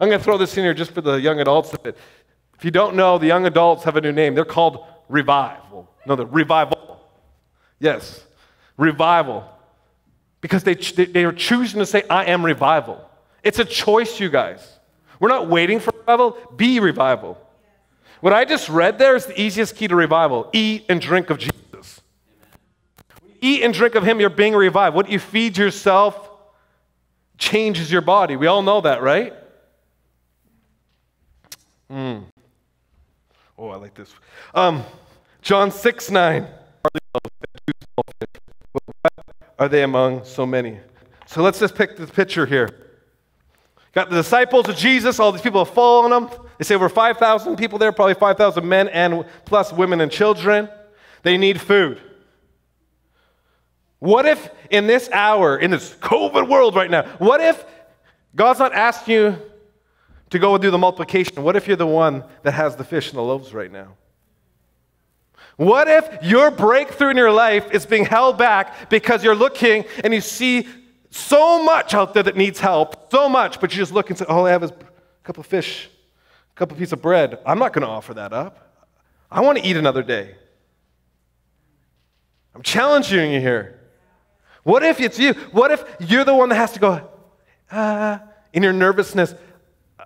[0.01, 1.75] I'm going to throw this in here just for the young adults.
[1.85, 4.35] If you don't know, the young adults have a new name.
[4.35, 5.89] They're called Revival.
[6.07, 7.01] No, the Revival.
[7.79, 8.25] Yes,
[8.77, 9.49] Revival.
[10.41, 13.09] Because they, they are choosing to say, I am revival.
[13.45, 14.81] It's a choice, you guys.
[15.21, 17.39] We're not waiting for revival, be revival.
[18.21, 21.39] What I just read there is the easiest key to revival eat and drink of
[21.39, 21.62] Jesus
[23.43, 24.97] eat and drink of him, you're being revived.
[24.97, 26.31] What you feed yourself
[27.37, 28.37] changes your body.
[28.37, 29.35] We all know that, right?
[31.91, 32.25] Mm.
[33.59, 34.15] Oh, I like this.
[34.55, 34.83] Um,
[35.43, 36.47] John 6 9.
[39.59, 40.79] Are they among so many?
[41.27, 42.69] So let's just pick the picture here.
[43.93, 46.31] Got the disciples of Jesus, all these people have following them.
[46.59, 50.69] They say over 5,000 people there, probably 5,000 men and plus women and children.
[51.23, 52.01] They need food.
[54.03, 57.65] What if in this hour, in this COVID world right now, what if
[58.35, 59.39] God's not asking you
[60.31, 61.41] to go and do the multiplication?
[61.45, 63.95] What if you're the one that has the fish and the loaves right now?
[65.55, 70.13] What if your breakthrough in your life is being held back because you're looking and
[70.13, 70.67] you see
[71.11, 74.25] so much out there that needs help, so much, but you just look and say,
[74.25, 74.77] all I have is a
[75.23, 75.89] couple of fish,
[76.51, 77.39] a couple of pieces of bread.
[77.47, 78.85] I'm not going to offer that up.
[79.31, 80.35] I want to eat another day.
[82.53, 83.79] I'm challenging you here.
[84.63, 85.35] What if it's you?
[85.51, 87.09] What if you're the one that has to go,
[87.71, 88.23] ah,
[88.53, 89.35] in your nervousness?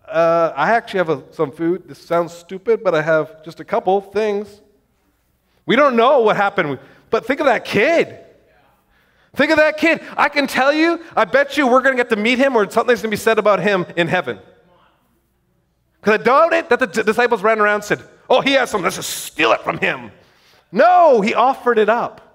[0.06, 1.88] Uh, I actually have a, some food.
[1.88, 4.60] This sounds stupid, but I have just a couple things.
[5.66, 6.78] We don't know what happened,
[7.10, 8.20] but think of that kid.
[9.34, 10.02] Think of that kid.
[10.16, 12.70] I can tell you, I bet you we're going to get to meet him or
[12.70, 14.38] something's going to be said about him in heaven.
[16.00, 18.82] Because I doubt it that the disciples ran around and said, Oh, he has some,
[18.82, 20.10] let's just steal it from him.
[20.72, 22.25] No, he offered it up.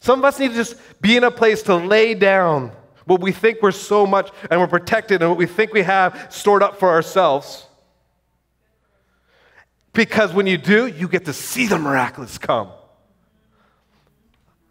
[0.00, 2.72] Some of us need to just be in a place to lay down
[3.04, 6.28] what we think we're so much and we're protected and what we think we have
[6.30, 7.66] stored up for ourselves.
[9.92, 12.70] Because when you do, you get to see the miraculous come.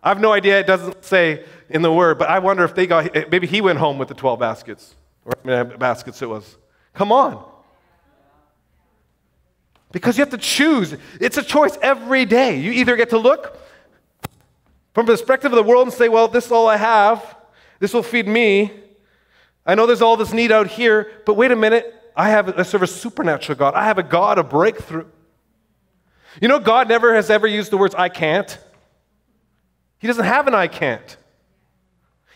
[0.01, 2.87] I have no idea, it doesn't say in the word, but I wonder if they
[2.87, 6.57] got, maybe he went home with the 12 baskets, or baskets it was.
[6.93, 7.45] Come on.
[9.91, 10.95] Because you have to choose.
[11.19, 12.59] It's a choice every day.
[12.59, 13.58] You either get to look
[14.99, 17.37] from the perspective of the world and say, well, this is all I have,
[17.79, 18.73] this will feed me.
[19.65, 22.63] I know there's all this need out here, but wait a minute, I have I
[22.63, 23.75] serve a supernatural God.
[23.75, 25.05] I have a God of breakthrough.
[26.41, 28.57] You know, God never has ever used the words I can't.
[29.99, 31.15] He doesn't have an I can't.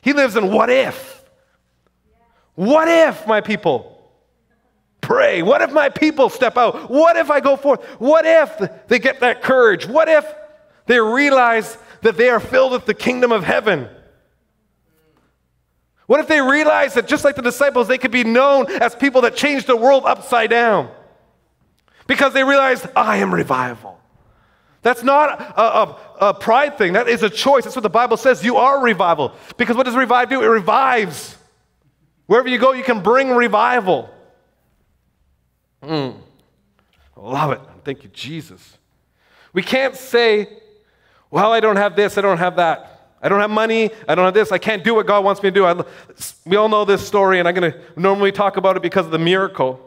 [0.02, 1.22] He lives in what if.
[2.56, 4.10] What if, my people?
[5.02, 5.42] Pray.
[5.42, 6.90] What if my people step out?
[6.90, 7.84] What if I go forth?
[8.00, 9.86] What if they get that courage?
[9.86, 10.26] What if
[10.86, 13.90] they realize that they are filled with the kingdom of heaven?
[16.06, 19.22] What if they realize that just like the disciples, they could be known as people
[19.22, 20.92] that changed the world upside down?
[22.08, 24.00] Because they realized, I am revival.
[24.82, 26.94] That's not a, a, a, pride thing.
[26.94, 27.64] That is a choice.
[27.64, 28.44] That's what the Bible says.
[28.44, 29.34] You are revival.
[29.56, 30.44] Because what does revive do?
[30.44, 31.38] It revives.
[32.26, 34.10] Wherever you go, you can bring revival.
[35.82, 36.18] Mm.
[37.16, 37.62] Love it.
[37.86, 38.78] Thank you, Jesus.
[39.54, 40.50] We can't say,
[41.34, 43.10] well, I don't have this, I don't have that.
[43.20, 45.50] I don't have money, I don't have this, I can't do what God wants me
[45.50, 45.66] to do.
[45.66, 45.84] I,
[46.46, 49.12] we all know this story, and I'm going to normally talk about it because of
[49.12, 49.80] the miracle.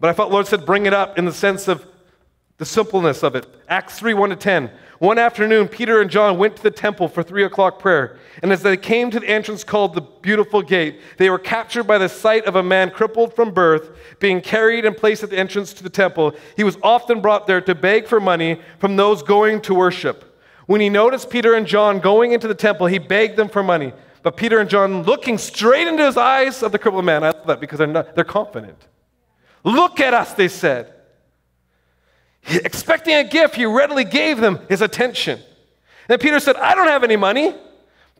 [0.00, 1.86] But I felt Lord said, bring it up in the sense of
[2.56, 3.46] the simpleness of it.
[3.68, 4.68] Acts 3 1 to 10.
[4.98, 8.18] One afternoon, Peter and John went to the temple for three o'clock prayer.
[8.42, 11.98] And as they came to the entrance called the Beautiful Gate, they were captured by
[11.98, 15.72] the sight of a man crippled from birth, being carried and placed at the entrance
[15.74, 16.34] to the temple.
[16.56, 20.27] He was often brought there to beg for money from those going to worship.
[20.68, 23.94] When he noticed Peter and John going into the temple, he begged them for money.
[24.22, 27.46] But Peter and John, looking straight into his eyes of the crippled man, I love
[27.46, 28.76] that because they're, not, they're confident.
[29.64, 30.92] Look at us, they said.
[32.46, 35.40] Expecting a gift, he readily gave them his attention.
[36.06, 37.54] And Peter said, I don't have any money,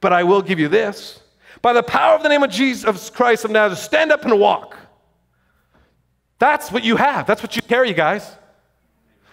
[0.01, 1.21] but I will give you this.
[1.61, 4.75] By the power of the name of Jesus Christ of Nazareth, stand up and walk.
[6.39, 7.27] That's what you have.
[7.27, 8.27] That's what you carry, guys.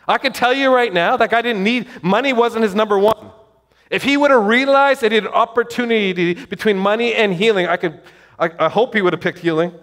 [0.07, 3.31] I can tell you right now, that guy didn't need, money wasn't his number one.
[3.89, 7.77] If he would have realized that he had an opportunity between money and healing, I
[7.77, 8.01] could,
[8.37, 9.73] I, I hope he would have picked healing.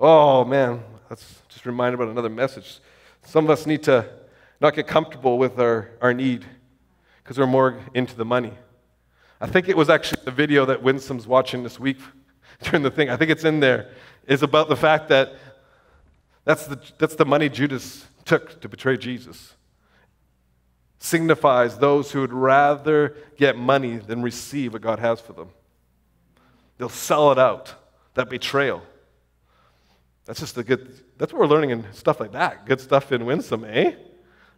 [0.00, 2.80] Oh man, that's just reminded about another message.
[3.24, 4.08] Some of us need to
[4.60, 6.44] not get comfortable with our, our need
[7.22, 8.52] because we're more into the money.
[9.40, 11.98] I think it was actually the video that Winsome's watching this week
[12.62, 13.10] during the thing.
[13.10, 13.90] I think it's in there.
[14.26, 15.34] Is about the fact that
[16.44, 19.54] that's the, that's the money Judas took to betray Jesus.
[21.00, 25.48] Signifies those who would rather get money than receive what God has for them.
[26.76, 27.74] They'll sell it out,
[28.14, 28.82] that betrayal.
[30.26, 32.66] That's just a good, that's what we're learning in stuff like that.
[32.66, 33.94] Good stuff in Winsome, eh?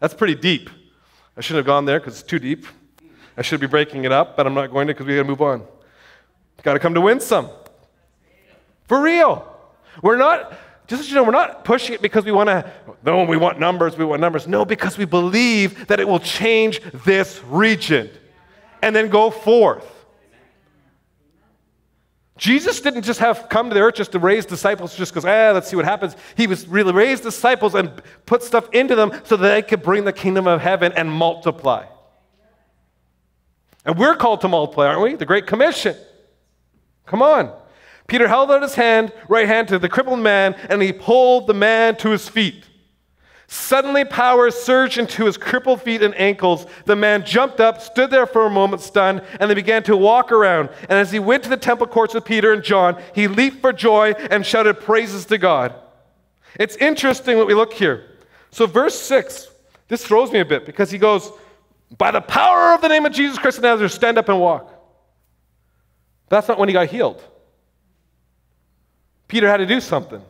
[0.01, 0.69] That's pretty deep.
[1.37, 2.67] I shouldn't have gone there because it's too deep.
[3.37, 5.29] I should be breaking it up, but I'm not going to because we got to
[5.29, 5.65] move on.
[6.63, 7.49] Got to come to Winsome.
[8.89, 9.47] For real.
[10.03, 10.59] We're not,
[10.99, 12.71] just you know, we're not pushing it because we want to,
[13.05, 14.49] no, we want numbers, we want numbers.
[14.49, 18.11] No, because we believe that it will change this region
[18.83, 19.87] and then go forth.
[22.37, 25.53] Jesus didn't just have come to the earth just to raise disciples just because, ah,
[25.53, 26.17] let's see what happens.
[26.37, 30.05] He was really raised disciples and put stuff into them so that they could bring
[30.05, 31.85] the kingdom of heaven and multiply.
[33.85, 35.15] And we're called to multiply, aren't we?
[35.17, 35.97] The Great Commission.
[37.07, 37.60] Come on.
[38.11, 41.55] Peter held out his hand, right hand to the crippled man, and he pulled the
[41.55, 42.65] man to his feet.
[43.47, 46.67] Suddenly, power surged into his crippled feet and ankles.
[46.87, 50.33] The man jumped up, stood there for a moment stunned, and then began to walk
[50.33, 50.71] around.
[50.83, 53.73] And as he went to the temple courts with Peter and John, he leaped for
[53.73, 55.73] joy and shouted praises to God.
[56.59, 58.07] It's interesting what we look here.
[58.51, 59.47] So, verse 6,
[59.87, 61.31] this throws me a bit because he goes,
[61.97, 64.69] By the power of the name of Jesus Christ of Nazareth, stand up and walk.
[66.29, 67.23] That's not when he got healed.
[69.31, 70.21] Peter had to do something,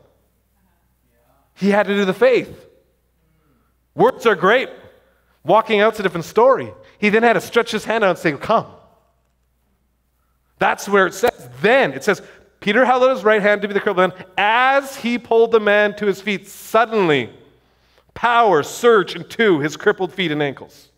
[1.54, 2.66] he had to do the faith.
[3.94, 4.68] Words are great.
[5.42, 6.70] Walking out's a different story.
[6.98, 8.66] He then had to stretch his hand out and say, Come.
[10.58, 11.94] That's where it says, then.
[11.94, 12.20] It says,
[12.60, 14.26] Peter held out his right hand to be the crippled man.
[14.36, 17.30] As he pulled the man to his feet, suddenly
[18.12, 20.90] power surged into his crippled feet and ankles.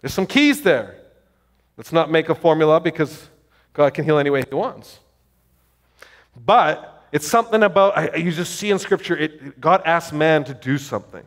[0.00, 0.94] There's some keys there.
[1.76, 3.28] Let's not make a formula because
[3.72, 5.00] God can heal any way He wants.
[6.36, 10.54] But it's something about, I, you just see in Scripture, it, God asks man to
[10.54, 11.24] do something.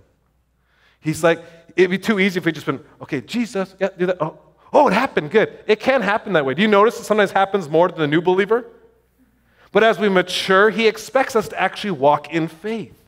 [1.00, 1.42] He's like,
[1.78, 4.18] it'd be too easy if we just been, okay, Jesus, yeah, do that.
[4.22, 4.38] Oh,
[4.74, 5.58] oh, it happened, good.
[5.66, 6.56] It can happen that way.
[6.56, 8.66] Do you notice it sometimes happens more to the new believer?
[9.72, 13.02] But as we mature, he expects us to actually walk in faith,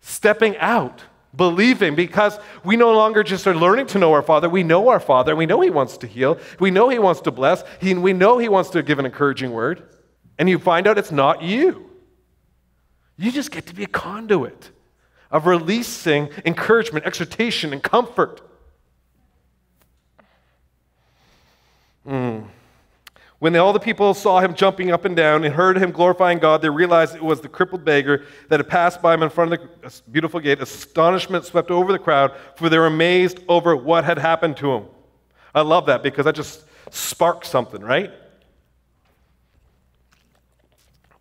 [0.00, 1.02] stepping out,
[1.36, 4.48] believing, because we no longer just are learning to know our Father.
[4.48, 5.36] We know our Father.
[5.36, 6.38] We know He wants to heal.
[6.60, 7.62] We know He wants to bless.
[7.80, 9.82] He, we know He wants to give an encouraging word
[10.38, 11.90] and you find out it's not you.
[13.16, 14.70] You just get to be a conduit
[15.30, 18.40] of releasing encouragement, exhortation, and comfort.
[22.06, 22.46] Mm.
[23.38, 26.62] When all the people saw him jumping up and down and heard him glorifying God,
[26.62, 29.60] they realized it was the crippled beggar that had passed by him in front of
[29.60, 30.60] the beautiful gate.
[30.60, 34.84] Astonishment swept over the crowd, for they were amazed over what had happened to him.
[35.54, 38.12] I love that because that just sparks something, right?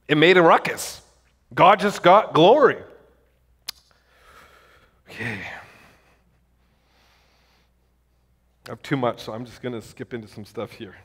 [0.07, 1.01] It made a ruckus.
[1.53, 2.77] God just got glory.
[5.09, 5.39] Okay.
[8.65, 10.95] I have too much, so I'm just going to skip into some stuff here.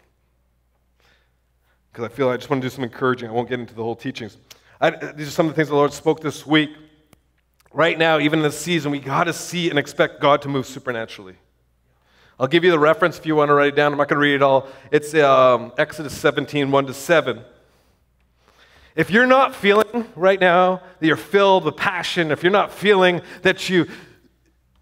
[1.92, 3.28] Because I feel I just want to do some encouraging.
[3.28, 4.36] I won't get into the whole teachings.
[4.80, 6.70] I, these are some of the things the Lord spoke this week.
[7.72, 10.66] Right now, even in this season, we got to see and expect God to move
[10.66, 11.36] supernaturally.
[12.40, 13.92] I'll give you the reference if you want to write it down.
[13.92, 14.68] I'm not going to read it all.
[14.92, 17.44] It's um, Exodus 17, 1 to 7.
[18.98, 23.22] If you're not feeling right now that you're filled with passion, if you're not feeling
[23.42, 23.86] that you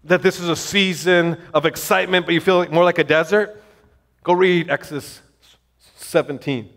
[0.05, 3.61] that this is a season of excitement, but you feel more like a desert,
[4.23, 5.21] go read Exodus
[5.97, 6.67] 17.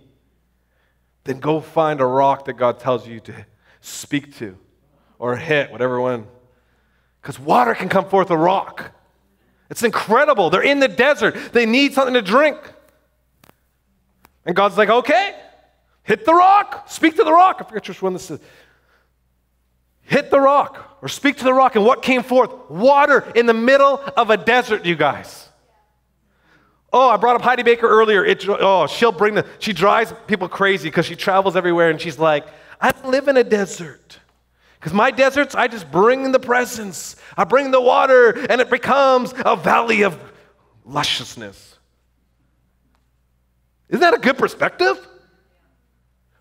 [1.24, 3.46] Then go find a rock that God tells you to
[3.81, 4.59] speak to
[5.18, 6.26] or hit, whatever one.
[7.22, 8.92] Because water can come forth a rock.
[9.70, 10.50] It's incredible.
[10.50, 11.55] They're in the desert.
[11.55, 12.59] They need something to drink.
[14.44, 15.37] And God's like, okay,
[16.03, 16.89] Hit the rock.
[16.89, 17.57] Speak to the rock.
[17.61, 18.41] I forget which one this is.
[20.03, 21.77] Hit the rock or speak to the rock.
[21.77, 22.69] And what came forth?
[22.69, 25.49] Water in the middle of a desert, you guys.
[26.93, 28.25] Oh, I brought up Heidi Baker earlier.
[28.25, 32.19] It, oh, she'll bring the, she drives people crazy because she travels everywhere and she's
[32.19, 32.45] like,
[32.81, 34.19] I live in a desert.
[34.81, 37.15] Because my deserts, I just bring the presence.
[37.37, 40.19] I bring the water and it becomes a valley of
[40.85, 41.79] lusciousness.
[43.91, 45.07] Isn't that a good perspective?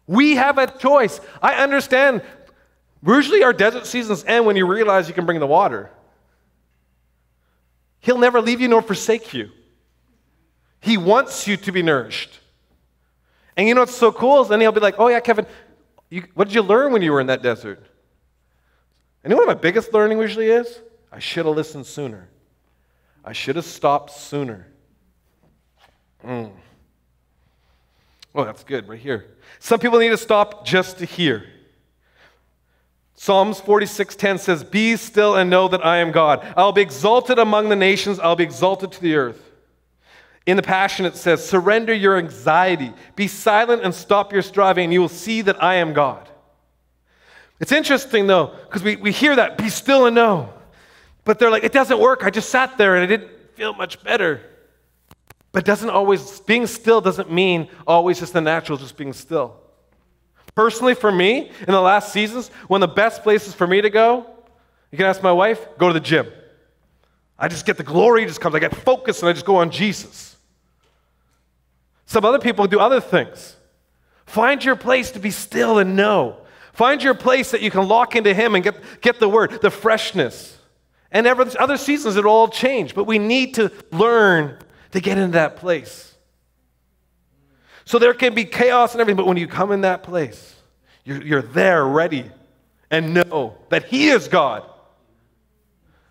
[0.10, 1.22] We have a choice.
[1.40, 2.24] I understand.
[3.06, 5.92] Usually our desert seasons end when you realize you can bring the water.
[8.00, 9.52] He'll never leave you nor forsake you.
[10.82, 12.40] He wants you to be nourished.
[13.56, 15.46] And you know what's so cool is then he'll be like, oh yeah, Kevin,
[16.10, 17.86] you, what did you learn when you were in that desert?
[19.24, 20.80] And you know what my biggest learning usually is?
[21.12, 22.30] I should have listened sooner.
[23.24, 24.66] I should have stopped sooner.
[26.26, 26.52] Mm.
[28.40, 29.26] Oh, that's good, right here.
[29.60, 31.44] Some people need to stop just to hear.
[33.16, 36.42] Psalms 46:10 says, "Be still and know that I am God.
[36.56, 39.52] I'll be exalted among the nations, I'll be exalted to the earth."
[40.46, 44.94] In the Passion, it says, Surrender your anxiety, be silent and stop your striving, and
[44.94, 46.30] you will see that I am God.
[47.60, 50.54] It's interesting, though, because we, we hear that, be still and know.
[51.26, 52.24] But they're like, it doesn't work.
[52.24, 54.40] I just sat there and I didn't feel much better.
[55.52, 59.56] But doesn't always, being still doesn't mean always just the natural, just being still.
[60.56, 63.90] Personally, for me, in the last seasons, one of the best places for me to
[63.90, 64.26] go,
[64.92, 66.28] you can ask my wife, go to the gym.
[67.38, 68.54] I just get the glory, just comes.
[68.56, 70.36] I get focused and I just go on Jesus.
[72.06, 73.56] Some other people do other things.
[74.26, 76.38] Find your place to be still and know.
[76.74, 79.72] Find your place that you can lock into Him and get, get the word, the
[79.72, 80.58] freshness.
[81.12, 82.94] And every, other seasons, it'll all change.
[82.94, 84.58] But we need to learn
[84.92, 86.16] to get into that place.
[87.86, 90.56] So there can be chaos and everything, but when you come in that place,
[91.04, 92.30] you're, you're there ready
[92.92, 94.64] and know that He is God.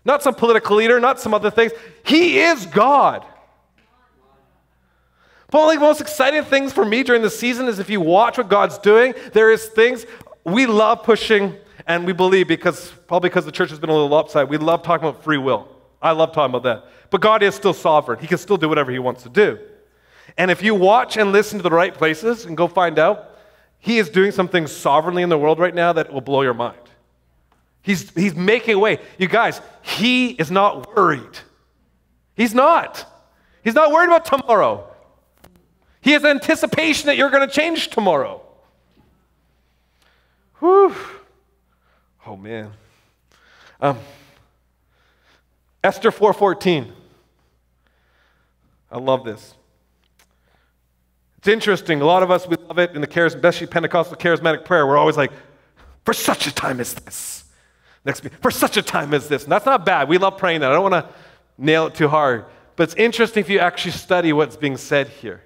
[0.03, 1.71] Not some political leader, not some other things.
[2.05, 3.25] He is God.
[5.51, 8.37] One of the most exciting things for me during the season is if you watch
[8.37, 10.05] what God's doing, there is things
[10.43, 11.55] we love pushing
[11.87, 14.83] and we believe because probably because the church has been a little upside, we love
[14.83, 15.67] talking about free will.
[16.01, 16.91] I love talking about that.
[17.09, 18.19] But God is still sovereign.
[18.19, 19.59] He can still do whatever he wants to do.
[20.37, 23.37] And if you watch and listen to the right places and go find out,
[23.79, 26.77] he is doing something sovereignly in the world right now that will blow your mind.
[27.81, 28.99] He's, he's making a way.
[29.17, 31.39] You guys, he is not worried.
[32.35, 33.05] He's not.
[33.63, 34.87] He's not worried about tomorrow.
[36.01, 38.41] He has anticipation that you're going to change tomorrow.
[40.59, 40.95] Whew.
[42.25, 42.71] Oh man.
[43.81, 43.97] Um,
[45.83, 46.91] Esther 4:14.
[48.91, 49.55] I love this.
[51.37, 52.01] It's interesting.
[52.01, 54.85] A lot of us we love it in the charis- Pentecostal charismatic prayer.
[54.85, 55.31] We're always like,
[56.03, 57.45] for such a time as this.
[58.03, 59.43] Next, for such a time as this.
[59.43, 60.09] And that's not bad.
[60.09, 60.71] We love praying that.
[60.71, 61.13] I don't want to
[61.57, 62.45] nail it too hard.
[62.75, 65.43] But it's interesting if you actually study what's being said here.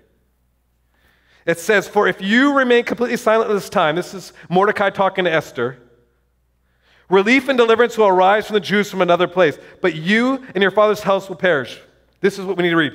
[1.46, 5.26] It says, For if you remain completely silent at this time, this is Mordecai talking
[5.26, 5.78] to Esther,
[7.10, 10.72] relief and deliverance will arise from the Jews from another place, but you and your
[10.72, 11.82] father's house will perish.
[12.22, 12.94] This is what we need to read.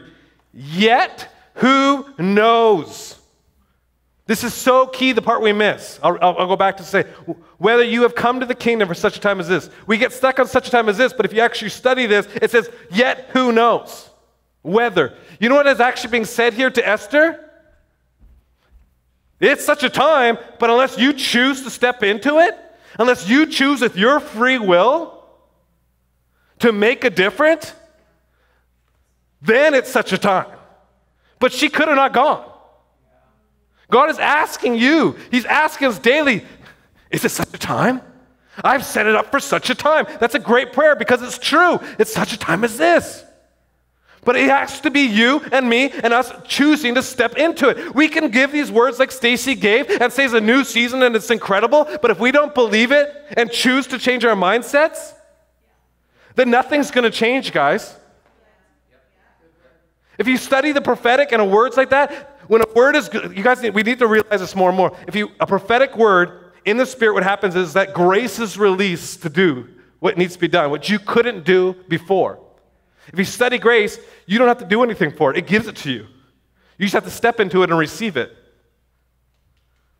[0.52, 3.16] Yet who knows?
[4.26, 5.98] This is so key, the part we miss.
[6.02, 7.04] I'll, I'll, I'll, go back to say,
[7.56, 9.70] whether you have come to the kingdom for such a time as this.
[9.86, 12.28] We get stuck on such a time as this, but if you actually study this,
[12.42, 14.10] it says, yet who knows?
[14.60, 15.14] Whether.
[15.40, 17.42] You know what is actually being said here to Esther?
[19.40, 22.54] It's such a time, but unless you choose to step into it,
[22.98, 25.24] unless you choose with your free will
[26.58, 27.72] to make a difference,
[29.40, 30.46] then it's such a time.
[31.38, 32.44] But she could have not gone.
[33.90, 36.44] God is asking you, He's asking us daily,
[37.10, 38.02] is it such a time?
[38.62, 40.06] I've set it up for such a time.
[40.20, 41.78] That's a great prayer because it's true.
[41.98, 43.24] It's such a time as this.
[44.24, 47.94] But it has to be you and me and us choosing to step into it.
[47.94, 51.14] We can give these words like Stacy gave and say it's a new season and
[51.14, 55.14] it's incredible, but if we don't believe it and choose to change our mindsets,
[56.34, 57.96] then nothing's going to change, guys.
[60.18, 63.36] If you study the prophetic and a words like that, when a word is good,
[63.36, 64.96] you guys, we need to realize this more and more.
[65.06, 69.22] If you, a prophetic word in the spirit, what happens is that grace is released
[69.22, 69.68] to do
[70.00, 72.38] what needs to be done, what you couldn't do before.
[73.12, 75.76] If you study grace, you don't have to do anything for it, it gives it
[75.76, 76.06] to you.
[76.78, 78.34] You just have to step into it and receive it.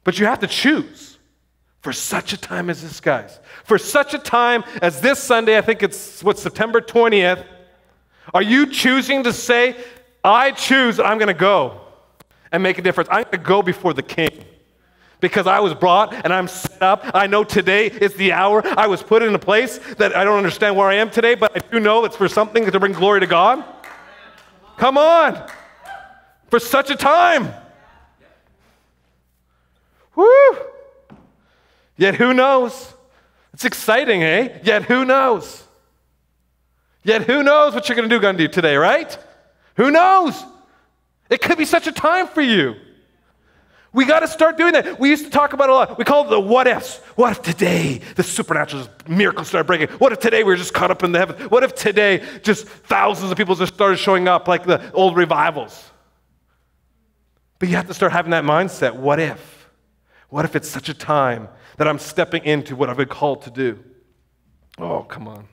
[0.05, 1.19] But you have to choose
[1.81, 3.41] for such a time as this, guys.
[3.65, 7.45] For such a time as this Sunday, I think it's what, September 20th.
[8.35, 9.77] Are you choosing to say,
[10.23, 11.81] I choose I'm going to go
[12.53, 13.09] and make a difference?
[13.11, 14.45] I'm going to go before the king
[15.21, 17.05] because I was brought and I'm set up.
[17.15, 18.63] I know today is the hour.
[18.79, 21.53] I was put in a place that I don't understand where I am today, but
[21.55, 23.65] I do know it's for something to bring glory to God.
[24.77, 25.51] Come on.
[26.51, 27.53] For such a time.
[30.15, 30.57] Woo!
[31.97, 32.95] Yet who knows?
[33.53, 34.61] It's exciting, eh?
[34.63, 35.65] Yet who knows?
[37.03, 39.19] Yet who knows what you're going to do, do today, right?
[39.79, 40.45] Who knows?
[41.31, 42.75] It could be such a time for you.
[43.93, 44.99] We got to start doing that.
[44.99, 45.99] We used to talk about a lot.
[45.99, 46.99] We call it the what ifs.
[47.15, 49.89] What if today the supernatural miracles started breaking?
[49.99, 51.51] What if today we were just caught up in the heavens?
[51.51, 55.91] What if today just thousands of people just started showing up like the old revivals?
[57.61, 58.95] But you have to start having that mindset.
[58.95, 59.71] What if?
[60.29, 63.51] What if it's such a time that I'm stepping into what I've been called to
[63.51, 63.83] do?
[64.77, 65.49] Oh, come on.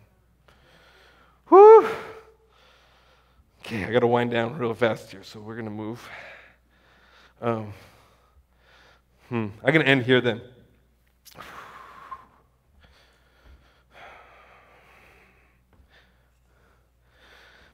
[1.48, 1.88] Whew.
[3.66, 6.08] Okay, I got to wind down real fast here, so we're going to move.
[7.42, 7.74] Um,
[9.30, 9.48] Hmm.
[9.64, 10.40] I'm going to end here then.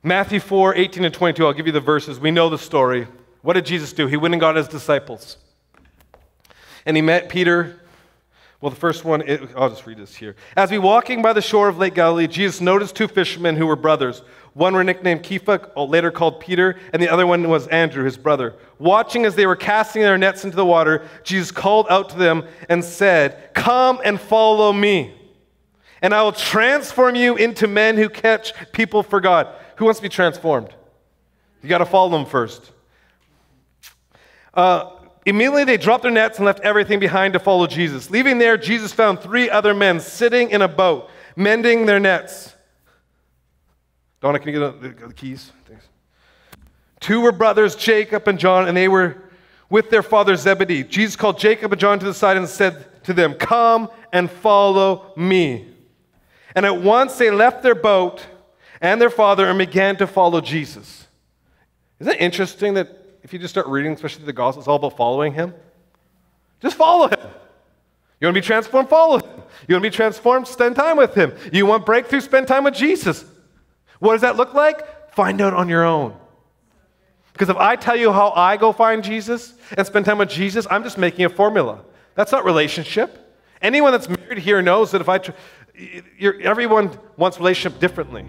[0.02, 2.20] Matthew 4, 18 and 22, I'll give you the verses.
[2.20, 3.08] We know the story.
[3.42, 4.08] What did Jesus do?
[4.08, 5.38] He went and got his disciples.
[6.86, 7.81] And he met Peter.
[8.62, 10.36] Well, the first one, it, I'll just read this here.
[10.55, 13.76] As we walking by the shore of Lake Galilee, Jesus noticed two fishermen who were
[13.76, 14.22] brothers.
[14.53, 18.53] One were nicknamed Kepha, later called Peter, and the other one was Andrew, his brother.
[18.78, 22.43] Watching as they were casting their nets into the water, Jesus called out to them
[22.70, 25.16] and said, Come and follow me,
[26.03, 29.47] and I will transform you into men who catch people for God.
[29.78, 30.70] Who wants to be transformed?
[31.64, 32.72] You got to follow them first.
[34.53, 34.91] Uh,
[35.26, 38.10] immediately they dropped their nets and left everything behind to follow Jesus.
[38.10, 42.56] Leaving there, Jesus found three other men sitting in a boat, mending their nets.
[44.20, 45.52] Donna, can you get the, the keys?
[45.66, 45.88] Thanks.
[47.00, 49.18] Two were brothers, Jacob and John, and they were
[49.70, 50.84] with their father Zebedee.
[50.84, 54.30] Jesus called Jacob and John to the side and said to to them, Come and
[54.30, 55.68] follow me.
[56.56, 58.26] And at once they left their boat
[58.80, 61.08] and their father and began to follow Jesus.
[62.00, 64.98] Isn't it interesting that if you just start reading, especially the Gospels, it's all about
[64.98, 65.54] following him?
[66.62, 67.20] Just follow him.
[68.20, 68.90] You want to be transformed?
[68.90, 69.42] Follow him.
[69.68, 70.48] You want to be transformed?
[70.48, 71.34] Spend time with him.
[71.52, 72.22] You want breakthrough?
[72.22, 73.26] Spend time with Jesus.
[74.00, 75.12] What does that look like?
[75.14, 76.16] Find out on your own.
[77.34, 80.68] Because if I tell you how I go find Jesus and spend time with Jesus,
[80.70, 81.82] I'm just making a formula.
[82.14, 83.18] That's not relationship.
[83.62, 85.32] Anyone that's married here knows that if I, tr-
[86.44, 88.26] everyone wants relationship differently.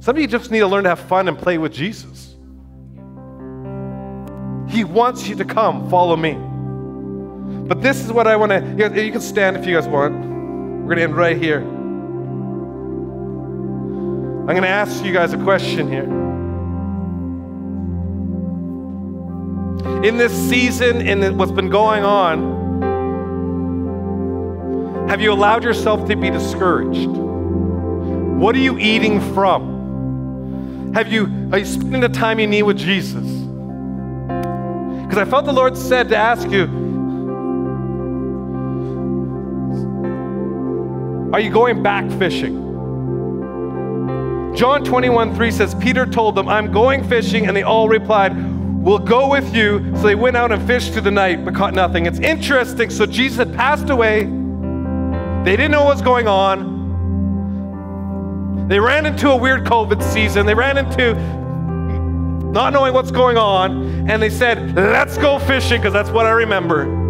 [0.00, 2.25] Some of you just need to learn to have fun and play with Jesus.
[4.68, 6.36] He wants you to come, follow me.
[7.68, 8.60] But this is what I want to,
[9.02, 10.14] you can stand if you guys want.
[10.14, 11.60] We're going to end right here.
[14.40, 16.04] I'm going to ask you guys a question here.
[20.04, 22.54] In this season, in what's been going on,
[25.08, 27.08] have you allowed yourself to be discouraged?
[27.08, 30.92] What are you eating from?
[30.94, 33.35] Have you, are you spending the time you need with Jesus?
[35.16, 36.64] Because I felt the Lord said to ask you,
[41.32, 42.54] Are you going back fishing?
[44.54, 48.34] John 21 3 says, Peter told them, I'm going fishing, and they all replied,
[48.84, 49.90] We'll go with you.
[49.96, 52.04] So they went out and fished through the night, but caught nothing.
[52.04, 52.90] It's interesting.
[52.90, 54.24] So Jesus had passed away.
[54.24, 56.76] They didn't know what was going on.
[58.68, 60.44] They ran into a weird COVID season.
[60.44, 61.14] They ran into
[62.56, 64.08] not knowing what's going on.
[64.10, 67.04] And they said, Let's go fishing, because that's what I remember.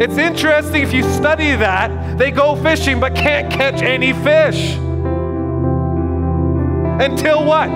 [0.00, 4.74] It's interesting if you study that, they go fishing but can't catch any fish.
[7.00, 7.74] Until what?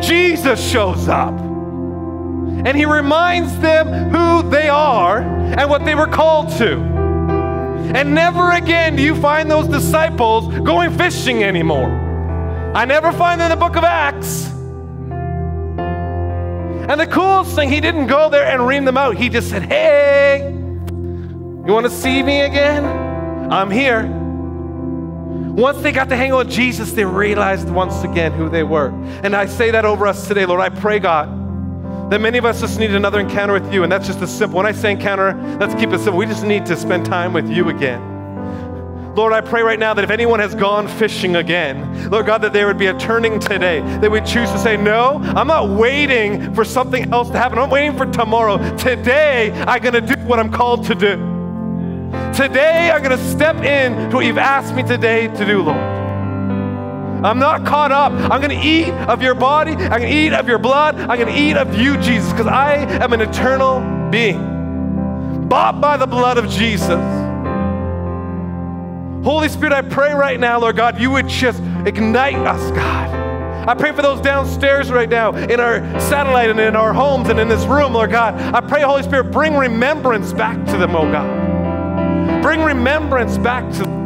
[0.00, 1.34] Jesus shows up.
[1.34, 6.78] And he reminds them who they are and what they were called to.
[7.96, 12.05] And never again do you find those disciples going fishing anymore.
[12.76, 14.44] I never find them in the book of Acts.
[16.90, 19.16] And the coolest thing, he didn't go there and ream them out.
[19.16, 22.84] He just said, Hey, you want to see me again?
[23.50, 24.04] I'm here.
[25.54, 28.88] Once they got to hang out with Jesus, they realized once again who they were.
[29.24, 30.60] And I say that over us today, Lord.
[30.60, 33.84] I pray, God, that many of us just need another encounter with you.
[33.84, 34.58] And that's just a simple.
[34.58, 36.18] When I say encounter, let's keep it simple.
[36.18, 38.15] We just need to spend time with you again.
[39.16, 42.52] Lord, I pray right now that if anyone has gone fishing again, Lord God, that
[42.52, 43.80] there would be a turning today.
[43.80, 47.58] That we choose to say, No, I'm not waiting for something else to happen.
[47.58, 48.58] I'm waiting for tomorrow.
[48.76, 51.16] Today, I'm going to do what I'm called to do.
[52.36, 55.78] Today, I'm going to step in to what you've asked me today to do, Lord.
[57.24, 58.12] I'm not caught up.
[58.12, 59.72] I'm going to eat of your body.
[59.72, 60.94] I'm going to eat of your blood.
[60.94, 65.96] I'm going to eat of you, Jesus, because I am an eternal being, bought by
[65.96, 67.25] the blood of Jesus.
[69.24, 73.26] Holy Spirit, I pray right now, Lord God, you would just ignite us, God.
[73.68, 77.40] I pray for those downstairs right now in our satellite and in our homes and
[77.40, 78.34] in this room, Lord God.
[78.54, 82.42] I pray, Holy Spirit, bring remembrance back to them, oh God.
[82.42, 83.96] Bring remembrance back to them.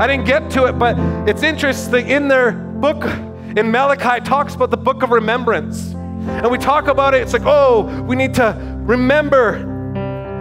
[0.00, 0.96] I didn't get to it, but
[1.28, 2.08] it's interesting.
[2.08, 3.04] In their book,
[3.56, 5.94] in Malachi, talks about the book of remembrance.
[5.94, 9.66] And we talk about it, it's like, oh, we need to remember,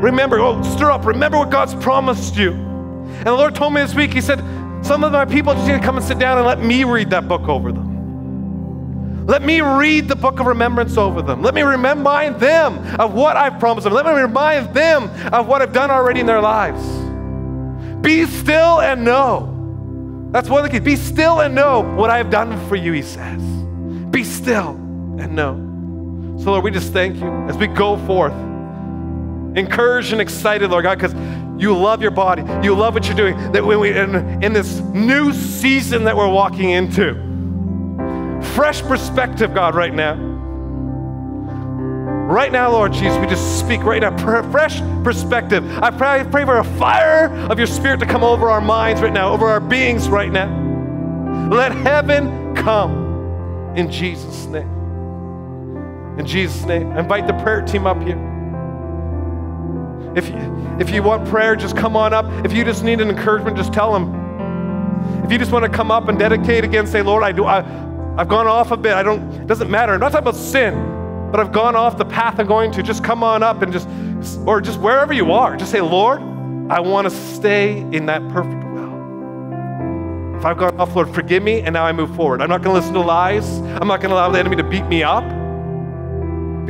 [0.01, 2.51] remember, oh, stir up, remember what God's promised you.
[2.51, 4.39] And the Lord told me this week, He said,
[4.83, 7.11] some of my people just need to come and sit down and let me read
[7.11, 7.91] that book over them.
[9.27, 11.43] Let me read the book of remembrance over them.
[11.43, 13.93] Let me remind them of what I've promised them.
[13.93, 16.83] Let me remind them of what I've done already in their lives.
[18.01, 20.29] Be still and know.
[20.31, 20.83] That's one of the keys.
[20.83, 23.41] Be still and know what I have done for you, he says.
[24.09, 24.69] Be still
[25.19, 25.53] and know.
[26.43, 28.33] So, Lord, we just thank you as we go forth,
[29.55, 31.13] encouraged and excited, Lord God, because
[31.61, 32.43] you love your body.
[32.65, 33.51] You love what you're doing.
[33.51, 37.13] That when we in, in this new season that we're walking into,
[38.55, 40.15] fresh perspective, God, right now.
[42.31, 44.17] Right now, Lord Jesus, we just speak right now,
[44.51, 45.63] fresh perspective.
[45.83, 49.01] I pray, I pray for a fire of your spirit to come over our minds
[49.01, 50.49] right now, over our beings right now.
[51.51, 54.69] Let heaven come in Jesus' name.
[56.17, 56.91] In Jesus' name.
[56.93, 58.30] I invite the prayer team up here.
[60.15, 62.25] If you, if you want prayer, just come on up.
[62.45, 65.23] If you just need an encouragement, just tell them.
[65.23, 67.45] If you just want to come up and dedicate again, say, Lord, I do.
[67.45, 67.59] I,
[68.17, 68.93] I've gone off a bit.
[68.93, 69.93] I don't, it doesn't matter.
[69.93, 70.73] I'm not talking about sin,
[71.31, 72.83] but I've gone off the path I'm going to.
[72.83, 73.87] Just come on up and just,
[74.45, 76.21] or just wherever you are, just say, Lord,
[76.69, 80.37] I want to stay in that perfect will.
[80.37, 82.41] If I've gone off, Lord, forgive me, and now I move forward.
[82.41, 83.59] I'm not going to listen to lies.
[83.59, 85.23] I'm not going to allow the enemy to beat me up.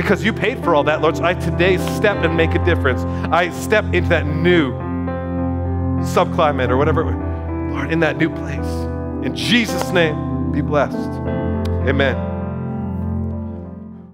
[0.02, 1.16] Because you paid for all that, Lord.
[1.16, 3.02] So I today step and make a difference.
[3.32, 4.72] I step into that new
[6.02, 8.66] subclimate or whatever, Lord, in that new place.
[9.24, 10.96] In Jesus' name, be blessed.
[11.88, 12.31] Amen.